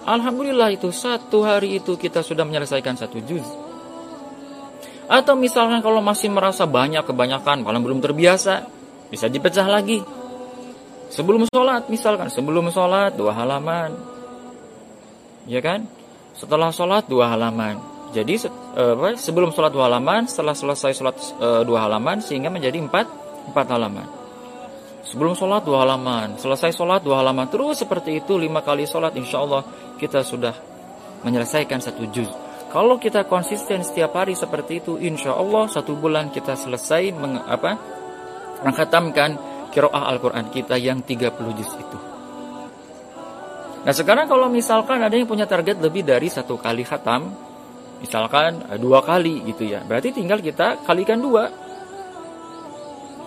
Alhamdulillah 0.04 0.74
itu 0.74 0.90
satu 0.90 1.46
hari 1.46 1.80
itu 1.82 1.96
kita 1.98 2.22
sudah 2.22 2.44
menyelesaikan 2.44 2.98
satu 2.98 3.18
juz. 3.24 3.46
Atau 5.08 5.36
misalkan 5.36 5.84
kalau 5.84 6.00
masih 6.00 6.32
merasa 6.32 6.64
banyak 6.66 7.04
kebanyakan, 7.04 7.62
kalau 7.64 7.80
belum 7.82 8.00
terbiasa, 8.02 8.66
bisa 9.12 9.30
dipecah 9.30 9.68
lagi. 9.68 10.02
Sebelum 11.14 11.46
sholat 11.46 11.88
misalkan, 11.94 12.34
sebelum 12.34 12.74
sholat 12.74 13.14
dua 13.14 13.36
halaman. 13.38 14.13
Ya 15.50 15.60
kan? 15.60 15.88
Setelah 16.34 16.74
sholat 16.74 17.06
dua 17.06 17.30
halaman. 17.36 17.78
Jadi 18.14 18.38
eh, 18.46 19.16
sebelum 19.18 19.50
sholat 19.50 19.74
dua 19.74 19.90
halaman, 19.90 20.30
setelah 20.30 20.54
selesai 20.54 20.92
sholat 20.94 21.16
eh, 21.42 21.62
dua 21.66 21.90
halaman, 21.90 22.22
sehingga 22.22 22.54
menjadi 22.54 22.78
empat, 22.78 23.06
empat 23.50 23.68
halaman. 23.74 24.08
Sebelum 25.04 25.36
sholat 25.36 25.66
dua 25.68 25.84
halaman, 25.84 26.40
selesai 26.40 26.72
sholat 26.72 27.04
dua 27.04 27.22
halaman, 27.22 27.50
terus 27.52 27.82
seperti 27.82 28.24
itu 28.24 28.40
lima 28.40 28.64
kali 28.64 28.88
sholat, 28.88 29.12
insya 29.20 29.44
Allah 29.44 29.62
kita 30.00 30.24
sudah 30.24 30.56
menyelesaikan 31.26 31.82
satu 31.82 32.08
juz. 32.14 32.30
Kalau 32.74 32.98
kita 32.98 33.30
konsisten 33.30 33.86
setiap 33.86 34.18
hari 34.18 34.34
seperti 34.34 34.82
itu, 34.82 34.98
insya 34.98 35.38
Allah 35.38 35.70
satu 35.70 35.94
bulan 35.94 36.34
kita 36.34 36.58
selesai 36.58 37.14
meng, 37.14 37.38
apa, 37.46 37.78
menghatamkan 38.66 39.38
kiroah 39.70 40.10
Al-Quran 40.10 40.50
kita 40.50 40.78
yang 40.82 41.06
30 41.06 41.58
juz 41.58 41.72
itu. 41.78 42.13
Nah 43.84 43.92
sekarang 43.92 44.32
kalau 44.32 44.48
misalkan 44.48 45.04
ada 45.04 45.12
yang 45.12 45.28
punya 45.28 45.44
target 45.44 45.84
lebih 45.84 46.08
dari 46.08 46.32
satu 46.32 46.56
kali 46.56 46.88
khatam, 46.88 47.36
misalkan 48.00 48.64
eh, 48.72 48.80
dua 48.80 49.04
kali 49.04 49.44
gitu 49.44 49.68
ya, 49.68 49.84
berarti 49.84 50.16
tinggal 50.16 50.40
kita 50.40 50.80
kalikan 50.88 51.20
dua. 51.20 51.52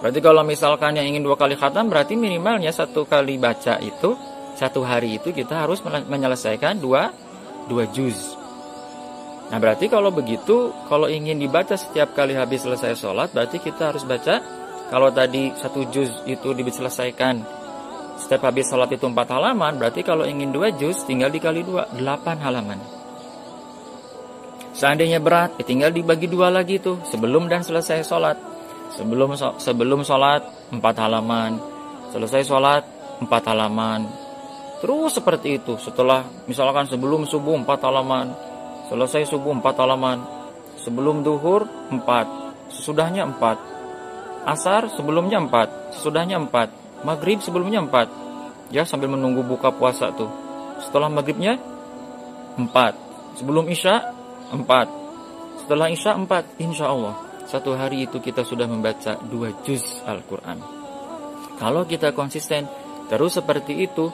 Berarti 0.01 0.21
kalau 0.21 0.45
misalkan 0.45 0.97
yang 0.97 1.09
ingin 1.09 1.25
dua 1.25 1.37
kali 1.37 1.57
khatam, 1.57 1.93
berarti 1.93 2.17
minimalnya 2.17 2.73
satu 2.73 3.05
kali 3.05 3.37
baca 3.37 3.81
itu, 3.81 4.17
satu 4.57 4.81
hari 4.81 5.21
itu 5.21 5.33
kita 5.33 5.65
harus 5.65 5.85
menyelesaikan 5.85 6.81
dua, 6.81 7.13
dua 7.69 7.85
juz. 7.93 8.37
Nah 9.53 9.61
berarti 9.61 9.93
kalau 9.93 10.09
begitu, 10.09 10.73
kalau 10.89 11.07
ingin 11.07 11.37
dibaca 11.37 11.77
setiap 11.77 12.17
kali 12.17 12.33
habis 12.33 12.65
selesai 12.65 12.97
sholat, 12.97 13.31
berarti 13.33 13.61
kita 13.61 13.93
harus 13.93 14.05
baca. 14.09 14.41
Kalau 14.87 15.11
tadi 15.11 15.51
satu 15.59 15.83
juz 15.91 16.13
itu 16.31 16.55
diselesaikan 16.55 17.43
setiap 18.17 18.49
habis 18.49 18.69
sholat 18.69 18.91
itu 18.93 19.05
empat 19.07 19.29
halaman, 19.33 19.77
berarti 19.77 20.01
kalau 20.03 20.25
ingin 20.25 20.51
dua 20.51 20.73
juz 20.75 21.05
tinggal 21.05 21.29
dikali 21.29 21.63
dua, 21.63 21.89
delapan 21.93 22.37
halaman. 22.41 22.81
Seandainya 24.77 25.21
berat, 25.21 25.57
ya 25.57 25.65
tinggal 25.65 25.89
dibagi 25.93 26.29
dua 26.29 26.53
lagi 26.53 26.77
tuh, 26.81 27.01
sebelum 27.09 27.49
dan 27.49 27.65
selesai 27.65 28.05
sholat. 28.05 28.37
Sebelum 28.97 29.35
sebelum 29.61 30.01
sholat 30.07 30.47
empat 30.73 30.97
halaman, 31.01 31.59
selesai 32.13 32.47
sholat 32.47 32.83
empat 33.21 33.43
halaman. 33.51 34.09
Terus 34.81 35.17
seperti 35.17 35.59
itu. 35.59 35.75
Setelah 35.81 36.25
misalkan 36.47 36.87
sebelum 36.87 37.25
subuh 37.25 37.57
empat 37.57 37.83
halaman, 37.83 38.31
Selesai 38.87 39.27
subuh 39.27 39.51
empat 39.51 39.83
halaman. 39.83 40.23
Sebelum 40.79 41.27
duhur 41.27 41.67
empat. 41.91 42.55
Sesudahnya 42.71 43.27
empat. 43.27 43.59
Asar 44.47 44.87
sebelumnya 44.95 45.43
empat. 45.43 45.99
Sesudahnya 45.99 46.39
empat. 46.39 46.71
Maghrib 47.03 47.43
sebelumnya 47.43 47.83
empat. 47.83 48.09
Ya 48.73 48.87
sambil 48.87 49.11
menunggu 49.13 49.43
buka 49.43 49.75
puasa 49.75 50.15
tuh. 50.15 50.31
Setelah 50.81 51.11
maghribnya 51.11 51.59
empat. 52.57 52.95
Sebelum 53.37 53.69
isya 53.69 54.15
empat. 54.55 54.89
Setelah 55.65 55.93
isya 55.93 56.17
empat. 56.17 56.45
Insya 56.63 56.89
Allah 56.89 57.15
satu 57.47 57.79
hari 57.79 58.11
itu 58.11 58.19
kita 58.19 58.43
sudah 58.43 58.67
membaca 58.67 59.15
dua 59.31 59.55
juz 59.63 60.03
Al-Quran. 60.03 60.59
Kalau 61.57 61.87
kita 61.87 62.11
konsisten 62.11 62.67
terus 63.07 63.39
seperti 63.39 63.87
itu, 63.87 64.11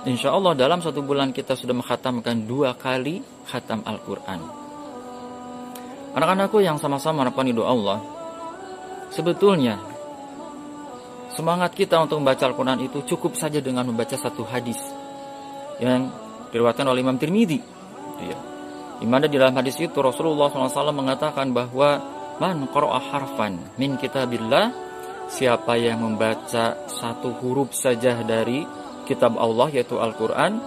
Insya 0.00 0.32
Allah 0.32 0.56
dalam 0.56 0.80
satu 0.80 1.04
bulan 1.04 1.28
kita 1.28 1.52
sudah 1.52 1.76
menghatamkan 1.76 2.48
dua 2.48 2.72
kali 2.72 3.20
khatam 3.44 3.84
Al-Quran. 3.84 4.40
Anak-anakku 6.16 6.56
yang 6.64 6.80
sama-sama 6.80 7.20
harapan 7.20 7.52
doa 7.52 7.68
Allah, 7.68 7.98
sebetulnya 9.12 9.76
semangat 11.40 11.72
kita 11.72 11.96
untuk 11.96 12.20
membaca 12.20 12.44
Al-Quran 12.44 12.84
itu 12.84 13.00
cukup 13.08 13.32
saja 13.32 13.64
dengan 13.64 13.88
membaca 13.88 14.12
satu 14.12 14.44
hadis 14.44 14.76
yang 15.80 16.12
diriwayatkan 16.52 16.84
oleh 16.84 17.00
Imam 17.00 17.16
Tirmidzi. 17.16 17.56
Ya. 18.20 18.36
Di 19.00 19.08
mana 19.08 19.24
di 19.24 19.40
dalam 19.40 19.56
hadis 19.56 19.80
itu 19.80 19.96
Rasulullah 19.96 20.52
SAW 20.52 20.92
mengatakan 20.92 21.56
bahwa 21.56 21.96
man 22.36 22.68
qara'a 22.68 23.00
harfan 23.00 23.56
min 23.80 23.96
kitabillah 23.96 24.76
siapa 25.32 25.80
yang 25.80 26.04
membaca 26.04 26.84
satu 26.84 27.32
huruf 27.40 27.72
saja 27.72 28.20
dari 28.20 28.68
kitab 29.08 29.40
Allah 29.40 29.72
yaitu 29.72 29.96
Al-Quran 29.96 30.60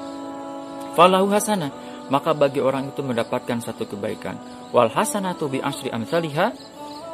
falahu 0.98 1.30
hasanah 1.30 1.70
maka 2.10 2.34
bagi 2.34 2.62
orang 2.62 2.90
itu 2.90 3.06
mendapatkan 3.06 3.62
satu 3.62 3.86
kebaikan 3.90 4.38
wal 4.74 4.90
hasanatu 4.90 5.50
bi 5.50 5.62
asri 5.62 5.90
amsalihha 5.94 6.54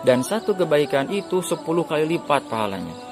dan 0.03 0.23
satu 0.23 0.55
kebaikan 0.55 1.11
itu 1.11 1.39
sepuluh 1.43 1.83
kali 1.87 2.19
lipat 2.19 2.47
pahalanya 2.51 3.08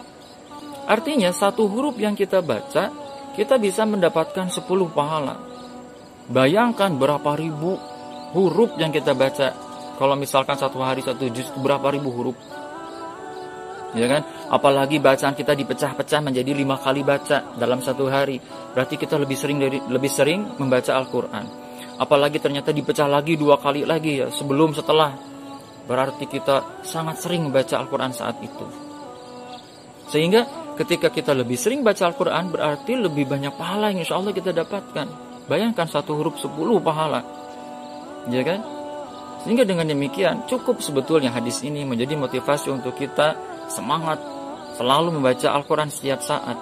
artinya 0.88 1.30
satu 1.36 1.68
huruf 1.68 2.00
yang 2.00 2.16
kita 2.16 2.42
baca 2.42 2.90
kita 3.36 3.56
bisa 3.62 3.86
mendapatkan 3.86 4.50
sepuluh 4.50 4.90
pahala 4.90 5.38
bayangkan 6.32 6.96
berapa 6.96 7.36
ribu 7.38 7.78
huruf 8.34 8.74
yang 8.80 8.90
kita 8.90 9.14
baca 9.14 9.54
kalau 10.00 10.16
misalkan 10.16 10.56
satu 10.56 10.80
hari 10.82 11.04
satu 11.04 11.28
juz 11.30 11.52
berapa 11.60 11.92
ribu 11.92 12.10
huruf 12.10 12.38
ya 13.96 14.08
kan? 14.10 14.22
Apalagi 14.52 15.02
bacaan 15.02 15.34
kita 15.38 15.58
dipecah-pecah 15.58 16.20
menjadi 16.20 16.52
lima 16.52 16.76
kali 16.82 17.02
baca 17.02 17.56
dalam 17.56 17.80
satu 17.80 18.06
hari, 18.08 18.42
berarti 18.76 18.96
kita 19.00 19.16
lebih 19.16 19.38
sering 19.38 19.58
dari 19.62 19.80
lebih 19.88 20.12
sering 20.12 20.60
membaca 20.62 20.92
Al-Quran. 20.98 21.46
Apalagi 21.98 22.38
ternyata 22.38 22.70
dipecah 22.70 23.10
lagi 23.10 23.40
dua 23.40 23.58
kali 23.58 23.88
lagi 23.88 24.22
ya 24.22 24.28
sebelum 24.30 24.76
setelah, 24.76 25.18
berarti 25.90 26.30
kita 26.30 26.84
sangat 26.86 27.18
sering 27.22 27.48
membaca 27.48 27.76
Al-Quran 27.80 28.12
saat 28.12 28.38
itu. 28.44 28.66
Sehingga 30.08 30.67
ketika 30.78 31.10
kita 31.10 31.34
lebih 31.34 31.58
sering 31.58 31.82
baca 31.82 32.06
Al-Quran 32.06 32.54
berarti 32.54 32.94
lebih 32.96 33.26
banyak 33.26 33.58
pahala 33.58 33.90
yang 33.90 34.06
insya 34.06 34.22
Allah 34.22 34.32
kita 34.32 34.54
dapatkan. 34.54 35.08
Bayangkan 35.50 35.90
satu 35.90 36.14
huruf 36.14 36.38
sepuluh 36.38 36.78
pahala. 36.78 37.26
Ya 38.30 38.46
kan? 38.46 38.62
Sehingga 39.42 39.64
dengan 39.64 39.88
demikian 39.90 40.46
cukup 40.46 40.84
sebetulnya 40.84 41.34
hadis 41.34 41.64
ini 41.66 41.88
menjadi 41.88 42.20
motivasi 42.20 42.70
untuk 42.70 42.94
kita 43.00 43.34
semangat 43.72 44.20
selalu 44.78 45.18
membaca 45.18 45.48
Al-Quran 45.56 45.90
setiap 45.90 46.22
saat. 46.22 46.60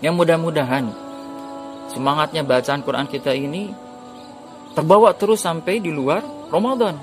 Yang 0.00 0.14
mudah-mudahan 0.24 0.84
semangatnya 1.92 2.46
bacaan 2.46 2.80
Quran 2.80 3.06
kita 3.10 3.34
ini 3.34 3.74
terbawa 4.72 5.12
terus 5.14 5.42
sampai 5.42 5.82
di 5.82 5.90
luar 5.92 6.22
Ramadan. 6.48 6.96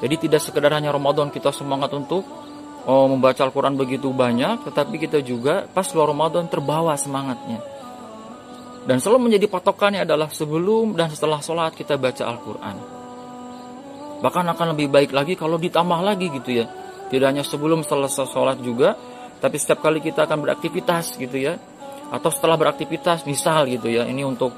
Jadi 0.00 0.28
tidak 0.28 0.40
sekedar 0.40 0.72
hanya 0.72 0.88
Ramadan 0.96 1.28
kita 1.28 1.52
semangat 1.52 1.92
untuk 1.92 2.24
oh, 2.86 3.06
membaca 3.10 3.40
Al-Quran 3.44 3.76
begitu 3.76 4.12
banyak, 4.12 4.64
tetapi 4.68 4.96
kita 4.96 5.20
juga 5.20 5.66
pas 5.68 5.84
luar 5.92 6.12
Ramadan 6.12 6.46
terbawa 6.48 6.96
semangatnya. 6.96 7.60
Dan 8.88 8.96
selalu 8.96 9.28
menjadi 9.28 9.46
patokannya 9.48 10.08
adalah 10.08 10.32
sebelum 10.32 10.96
dan 10.96 11.12
setelah 11.12 11.44
sholat 11.44 11.76
kita 11.76 12.00
baca 12.00 12.24
Al-Quran. 12.24 12.76
Bahkan 14.20 14.44
akan 14.56 14.66
lebih 14.76 14.88
baik 14.88 15.10
lagi 15.12 15.36
kalau 15.36 15.56
ditambah 15.60 16.00
lagi 16.00 16.32
gitu 16.32 16.64
ya. 16.64 16.66
Tidak 17.10 17.26
hanya 17.26 17.44
sebelum 17.44 17.84
selesai 17.84 18.28
sholat 18.30 18.60
juga, 18.64 18.96
tapi 19.40 19.56
setiap 19.56 19.84
kali 19.84 20.00
kita 20.00 20.24
akan 20.28 20.44
beraktivitas 20.44 21.16
gitu 21.20 21.36
ya. 21.36 21.56
Atau 22.10 22.32
setelah 22.32 22.58
beraktivitas, 22.58 23.24
misal 23.24 23.68
gitu 23.70 23.86
ya, 23.86 24.04
ini 24.04 24.26
untuk 24.26 24.52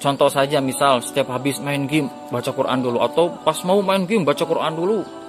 contoh 0.00 0.32
saja 0.32 0.64
misal 0.64 1.04
setiap 1.04 1.28
habis 1.28 1.60
main 1.60 1.84
game 1.84 2.08
baca 2.32 2.48
Quran 2.56 2.80
dulu 2.80 3.04
atau 3.04 3.36
pas 3.44 3.58
mau 3.68 3.84
main 3.84 4.08
game 4.08 4.24
baca 4.24 4.42
Quran 4.42 4.72
dulu. 4.72 5.19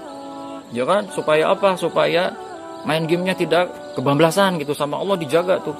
Ya 0.71 0.87
kan? 0.87 1.11
Supaya 1.11 1.51
apa? 1.51 1.75
Supaya 1.75 2.31
main 2.87 3.05
gamenya 3.05 3.37
tidak 3.37 3.95
kebablasan 3.95 4.57
gitu 4.57 4.71
sama 4.71 4.97
Allah 4.97 5.19
dijaga 5.19 5.61
tuh. 5.61 5.75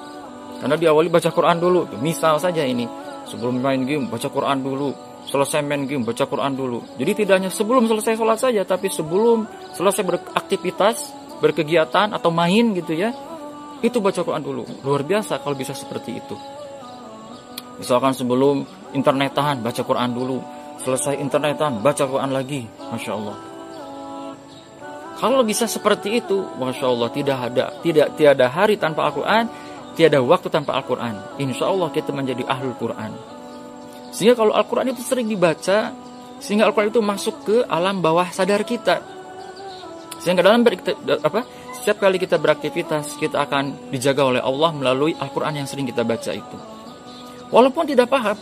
Karena 0.62 0.78
diawali 0.78 1.10
baca 1.10 1.32
Quran 1.34 1.58
dulu. 1.58 1.90
Misal 2.04 2.38
saja 2.38 2.62
ini, 2.62 2.86
sebelum 3.26 3.58
main 3.58 3.82
game 3.88 4.06
baca 4.12 4.30
Quran 4.30 4.62
dulu 4.62 4.94
selesai 5.22 5.62
main 5.62 5.86
game, 5.86 6.02
baca 6.06 6.26
Quran 6.26 6.54
dulu. 6.54 6.82
Jadi 6.98 7.12
tidak 7.26 7.34
hanya 7.42 7.52
sebelum 7.54 7.86
selesai 7.86 8.18
sholat 8.18 8.38
saja, 8.42 8.62
tapi 8.66 8.90
sebelum 8.90 9.46
selesai 9.74 10.02
beraktivitas, 10.02 11.14
berkegiatan 11.40 12.14
atau 12.14 12.34
main 12.34 12.74
gitu 12.74 12.94
ya, 12.98 13.14
itu 13.86 13.98
baca 14.02 14.22
Quran 14.22 14.42
dulu. 14.42 14.66
Luar 14.86 15.06
biasa 15.06 15.42
kalau 15.42 15.58
bisa 15.58 15.74
seperti 15.74 16.18
itu. 16.18 16.36
Misalkan 17.82 18.14
sebelum 18.14 18.62
internetan 18.94 19.66
baca 19.66 19.82
Quran 19.82 20.14
dulu 20.14 20.38
selesai 20.82 21.18
internetan 21.18 21.82
baca 21.82 22.06
Quran 22.06 22.30
lagi 22.34 22.66
Masya 22.78 23.12
Allah 23.14 23.51
kalau 25.22 25.46
bisa 25.46 25.70
seperti 25.70 26.18
itu 26.18 26.42
Masya 26.58 26.86
Allah 26.90 27.10
tidak 27.14 27.38
ada 27.38 27.66
tidak 27.86 28.18
tiada 28.18 28.50
hari 28.50 28.82
tanpa 28.82 29.06
Al-Quran 29.06 29.46
tiada 29.94 30.18
waktu 30.18 30.50
tanpa 30.50 30.74
Al-Quran. 30.82 31.38
Insya 31.38 31.70
Allah 31.70 31.94
kita 31.94 32.10
menjadi 32.10 32.42
ahlul 32.50 32.74
Quran. 32.82 33.14
Sehingga 34.10 34.34
kalau 34.34 34.58
Al-Quran 34.58 34.90
itu 34.90 35.06
sering 35.06 35.30
dibaca 35.30 35.94
sehingga 36.42 36.66
Al-Quran 36.66 36.90
itu 36.90 37.06
masuk 37.06 37.36
ke 37.46 37.58
alam 37.70 38.02
bawah 38.02 38.34
sadar 38.34 38.66
kita. 38.66 38.98
Sehingga 40.26 40.42
dalam 40.42 40.66
apa 40.66 41.46
setiap 41.78 42.02
kali 42.02 42.18
kita 42.18 42.42
beraktivitas 42.42 43.14
kita 43.22 43.46
akan 43.46 43.94
dijaga 43.94 44.26
oleh 44.26 44.42
Allah 44.42 44.74
melalui 44.74 45.14
Al-Quran 45.14 45.62
yang 45.62 45.68
sering 45.70 45.86
kita 45.86 46.02
baca 46.02 46.34
itu. 46.34 46.58
Walaupun 47.54 47.86
tidak 47.86 48.10
paham 48.10 48.38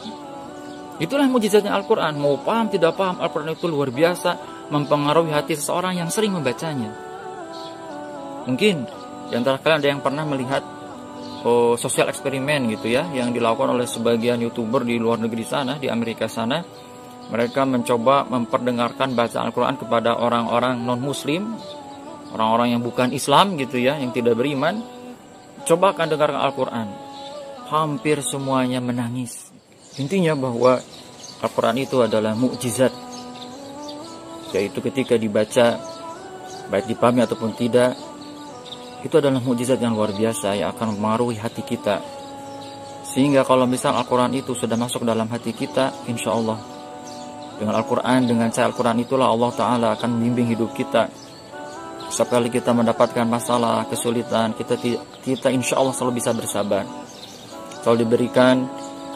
Itulah 1.00 1.32
mujizatnya 1.32 1.72
Al-Quran. 1.72 2.20
Mau 2.20 2.36
paham 2.44 2.68
tidak 2.68 3.00
paham, 3.00 3.24
Al-Quran 3.24 3.56
itu 3.56 3.72
luar 3.72 3.88
biasa 3.88 4.59
mempengaruhi 4.70 5.34
hati 5.34 5.58
seseorang 5.58 5.98
yang 5.98 6.10
sering 6.10 6.34
membacanya. 6.34 6.94
Mungkin 8.46 8.86
di 9.30 9.34
antara 9.38 9.62
kalian 9.62 9.80
ada 9.82 9.90
yang 9.90 10.02
pernah 10.02 10.26
melihat 10.26 10.64
oh, 11.46 11.78
sosial 11.78 12.10
eksperimen 12.10 12.70
gitu 12.74 12.90
ya, 12.90 13.06
yang 13.14 13.30
dilakukan 13.34 13.74
oleh 13.74 13.86
sebagian 13.86 14.42
youtuber 14.42 14.86
di 14.86 14.98
luar 14.98 15.22
negeri 15.22 15.46
sana, 15.46 15.78
di 15.78 15.90
Amerika 15.90 16.30
sana. 16.30 16.62
Mereka 17.30 17.62
mencoba 17.62 18.26
memperdengarkan 18.26 19.14
bacaan 19.14 19.54
Al-Quran 19.54 19.78
kepada 19.78 20.18
orang-orang 20.18 20.82
non-Muslim, 20.82 21.46
orang-orang 22.34 22.74
yang 22.74 22.82
bukan 22.82 23.14
Islam 23.14 23.54
gitu 23.62 23.78
ya, 23.78 24.02
yang 24.02 24.10
tidak 24.10 24.34
beriman. 24.34 24.82
Coba 25.70 25.94
akan 25.94 26.10
dengarkan 26.10 26.42
Al-Quran. 26.42 26.88
Hampir 27.70 28.26
semuanya 28.26 28.82
menangis 28.82 29.50
Intinya 30.00 30.32
bahwa 30.32 30.80
Al-Quran 31.44 31.78
itu 31.84 32.00
adalah 32.00 32.32
mukjizat 32.32 32.94
yaitu 34.56 34.82
ketika 34.82 35.16
dibaca 35.16 35.78
baik 36.70 36.86
dipahami 36.90 37.26
ataupun 37.26 37.54
tidak 37.58 37.94
itu 39.02 39.16
adalah 39.16 39.40
mukjizat 39.40 39.80
yang 39.80 39.96
luar 39.96 40.12
biasa 40.12 40.60
yang 40.60 40.76
akan 40.76 40.96
mempengaruhi 40.96 41.40
hati 41.40 41.64
kita. 41.64 42.04
Sehingga 43.08 43.48
kalau 43.48 43.64
misal 43.66 43.96
Al-Quran 43.96 44.36
itu 44.38 44.54
sudah 44.54 44.76
masuk 44.76 45.08
dalam 45.08 45.26
hati 45.32 45.56
kita 45.56 46.06
insya 46.12 46.36
Allah 46.36 46.60
dengan 47.58 47.80
Al-Quran 47.80 48.28
dengan 48.28 48.48
cahaya 48.52 48.70
Al-Quran 48.70 48.98
itulah 49.02 49.32
Allah 49.32 49.52
Ta'ala 49.56 49.88
akan 49.96 50.20
membimbing 50.20 50.52
hidup 50.52 50.76
kita. 50.76 51.08
Setiap 52.10 52.38
kali 52.38 52.50
kita 52.52 52.74
mendapatkan 52.76 53.26
masalah 53.26 53.86
kesulitan 53.88 54.54
kita 54.58 54.76
kita 55.24 55.48
insya 55.54 55.80
Allah 55.80 55.96
selalu 55.96 56.20
bisa 56.20 56.36
bersabar. 56.36 56.84
Selalu 57.80 57.98
diberikan 58.04 58.68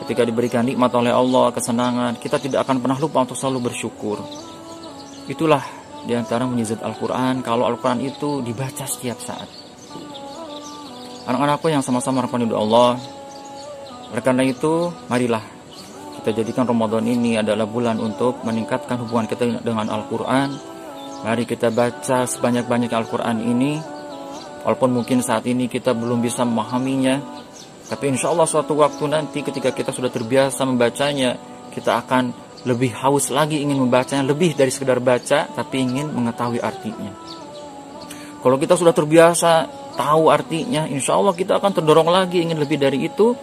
Ketika 0.03 0.27
diberikan 0.27 0.67
nikmat 0.67 0.91
oleh 0.99 1.15
Allah, 1.15 1.53
kesenangan, 1.55 2.19
kita 2.19 2.35
tidak 2.35 2.67
akan 2.67 2.83
pernah 2.83 2.99
lupa 2.99 3.23
untuk 3.23 3.39
selalu 3.39 3.71
bersyukur. 3.71 4.19
Itulah 5.27 5.63
di 6.03 6.11
antara 6.15 6.43
mujizat 6.43 6.83
Al-Quran 6.83 7.39
kalau 7.39 7.63
Al-Quran 7.63 8.03
itu 8.03 8.43
dibaca 8.43 8.83
setiap 8.83 9.19
saat. 9.23 9.47
Anak-anakku 11.23 11.71
yang 11.71 11.79
sama-sama 11.79 12.19
harapan 12.19 12.51
Allah, 12.51 12.99
oleh 14.11 14.21
karena 14.21 14.43
itu, 14.43 14.91
marilah 15.07 15.41
kita 16.19 16.35
jadikan 16.43 16.67
Ramadan 16.67 17.07
ini 17.07 17.39
adalah 17.39 17.63
bulan 17.63 17.97
untuk 17.97 18.43
meningkatkan 18.43 18.99
hubungan 18.99 19.25
kita 19.25 19.63
dengan 19.63 19.87
Al-Quran. 19.87 20.53
Mari 21.23 21.47
kita 21.47 21.71
baca 21.71 22.27
sebanyak-banyak 22.27 22.91
Al-Quran 22.91 23.39
ini, 23.39 23.79
walaupun 24.67 24.91
mungkin 24.91 25.23
saat 25.23 25.47
ini 25.47 25.71
kita 25.71 25.95
belum 25.95 26.19
bisa 26.19 26.43
memahaminya, 26.43 27.23
tapi 27.87 28.11
insya 28.11 28.29
Allah 28.29 28.43
suatu 28.43 28.75
waktu 28.75 29.07
nanti 29.07 29.39
ketika 29.39 29.71
kita 29.71 29.95
sudah 29.95 30.11
terbiasa 30.11 30.67
membacanya, 30.67 31.39
kita 31.71 32.03
akan 32.03 32.35
lebih 32.63 32.95
haus 32.95 33.27
lagi 33.27 33.59
ingin 33.59 33.75
membacanya, 33.75 34.23
lebih 34.23 34.55
dari 34.55 34.71
sekedar 34.71 35.03
baca, 35.03 35.51
tapi 35.51 35.83
ingin 35.83 36.11
mengetahui 36.15 36.63
artinya. 36.63 37.11
Kalau 38.39 38.59
kita 38.59 38.75
sudah 38.75 38.91
terbiasa 38.95 39.67
tahu 39.95 40.27
artinya, 40.31 40.87
insya 40.87 41.15
Allah 41.15 41.35
kita 41.35 41.59
akan 41.59 41.71
terdorong 41.79 42.11
lagi 42.11 42.43
ingin 42.43 42.59
lebih 42.59 42.79
dari 42.79 43.07
itu. 43.07 43.35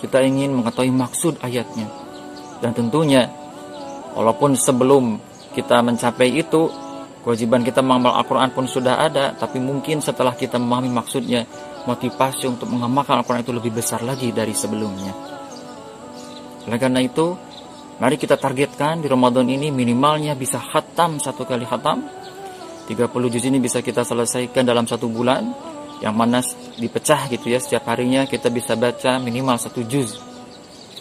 Kita 0.00 0.22
ingin 0.24 0.56
mengetahui 0.56 0.90
maksud 0.90 1.38
ayatnya. 1.44 1.84
Dan 2.58 2.72
tentunya, 2.72 3.28
walaupun 4.16 4.56
sebelum 4.56 5.20
kita 5.52 5.84
mencapai 5.84 6.40
itu, 6.40 6.72
kewajiban 7.20 7.60
kita 7.60 7.84
mengamal 7.84 8.16
Al-Quran 8.16 8.50
pun 8.56 8.64
sudah 8.64 8.96
ada, 8.96 9.36
tapi 9.36 9.60
mungkin 9.60 10.00
setelah 10.00 10.32
kita 10.32 10.56
memahami 10.56 10.88
maksudnya, 10.88 11.44
motivasi 11.84 12.48
untuk 12.48 12.72
mengamalkan 12.72 13.20
Al-Quran 13.20 13.44
itu 13.44 13.52
lebih 13.52 13.76
besar 13.76 14.00
lagi 14.00 14.32
dari 14.32 14.56
sebelumnya. 14.56 15.12
Oleh 16.64 16.78
karena 16.80 17.04
itu, 17.04 17.36
mari 18.00 18.16
kita 18.16 18.40
targetkan 18.40 19.04
di 19.04 19.06
Ramadan 19.06 19.46
ini 19.46 19.68
minimalnya 19.68 20.32
bisa 20.32 20.56
khatam 20.58 21.20
satu 21.20 21.44
kali 21.44 21.68
khatam. 21.68 22.02
30 22.88 23.06
juz 23.30 23.44
ini 23.46 23.62
bisa 23.62 23.78
kita 23.84 24.02
selesaikan 24.02 24.66
dalam 24.66 24.82
satu 24.88 25.06
bulan, 25.06 25.46
yang 26.02 26.16
mana 26.16 26.42
dipecah 26.74 27.30
gitu 27.30 27.52
ya, 27.52 27.62
setiap 27.62 27.86
harinya 27.86 28.26
kita 28.26 28.50
bisa 28.50 28.74
baca 28.74 29.22
minimal 29.22 29.54
satu 29.60 29.86
juz. 29.86 30.18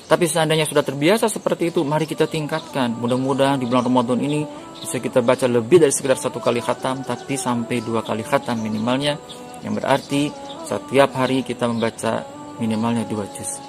Tapi 0.09 0.25
seandainya 0.25 0.65
sudah 0.65 0.81
terbiasa 0.81 1.29
seperti 1.29 1.69
itu, 1.69 1.85
mari 1.85 2.09
kita 2.09 2.25
tingkatkan. 2.25 2.97
Mudah-mudahan 2.97 3.61
di 3.61 3.69
bulan 3.69 3.85
Ramadan 3.85 4.17
ini 4.17 4.41
bisa 4.81 4.97
kita 4.97 5.21
baca 5.21 5.45
lebih 5.45 5.85
dari 5.85 5.93
sekedar 5.93 6.17
satu 6.17 6.41
kali 6.41 6.65
khatam, 6.65 7.05
tapi 7.05 7.37
sampai 7.37 7.85
dua 7.85 8.01
kali 8.01 8.25
khatam 8.25 8.57
minimalnya. 8.57 9.21
Yang 9.61 9.73
berarti 9.77 10.21
setiap 10.65 11.13
hari 11.13 11.45
kita 11.45 11.69
membaca 11.69 12.25
minimalnya 12.57 13.05
dua 13.05 13.29
juz. 13.37 13.61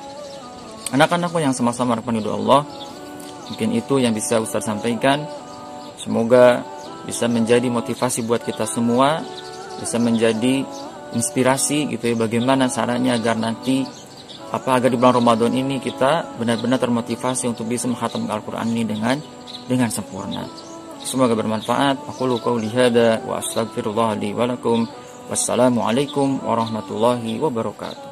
Anak-anakku 0.96 1.38
yang 1.44 1.52
sama-sama 1.52 1.94
harapan 1.94 2.24
Allah, 2.24 2.64
mungkin 3.50 3.74
itu 3.74 3.98
yang 3.98 4.14
bisa 4.14 4.38
Ustaz 4.38 4.64
sampaikan. 4.64 5.26
Semoga 6.00 6.64
bisa 7.04 7.28
menjadi 7.28 7.68
motivasi 7.68 8.24
buat 8.24 8.40
kita 8.40 8.64
semua, 8.64 9.20
bisa 9.76 10.00
menjadi 10.00 10.64
inspirasi 11.10 11.90
gitu 11.90 12.14
ya 12.14 12.16
bagaimana 12.16 12.70
caranya 12.70 13.18
agar 13.18 13.34
nanti 13.34 13.82
apa 14.50 14.78
agar 14.78 14.90
di 14.90 14.98
bulan 14.98 15.22
Ramadan 15.22 15.52
ini 15.54 15.78
kita 15.82 16.38
benar-benar 16.38 16.78
termotivasi 16.78 17.50
untuk 17.50 17.66
bisa 17.66 17.86
menghatamkan 17.86 18.30
Al-Qur'an 18.30 18.70
ini 18.70 18.82
dengan 18.86 19.18
dengan 19.66 19.90
sempurna. 19.90 20.46
Semoga 21.00 21.32
bermanfaat. 21.38 22.06
Aku 22.10 22.28
lupa 22.28 22.52
lihada 22.54 23.22
wa 23.24 23.40
astagfirullah 23.40 24.18
li 24.18 24.34
wa 24.34 24.46
Wassalamualaikum 25.30 26.42
warahmatullahi 26.42 27.38
wabarakatuh. 27.38 28.09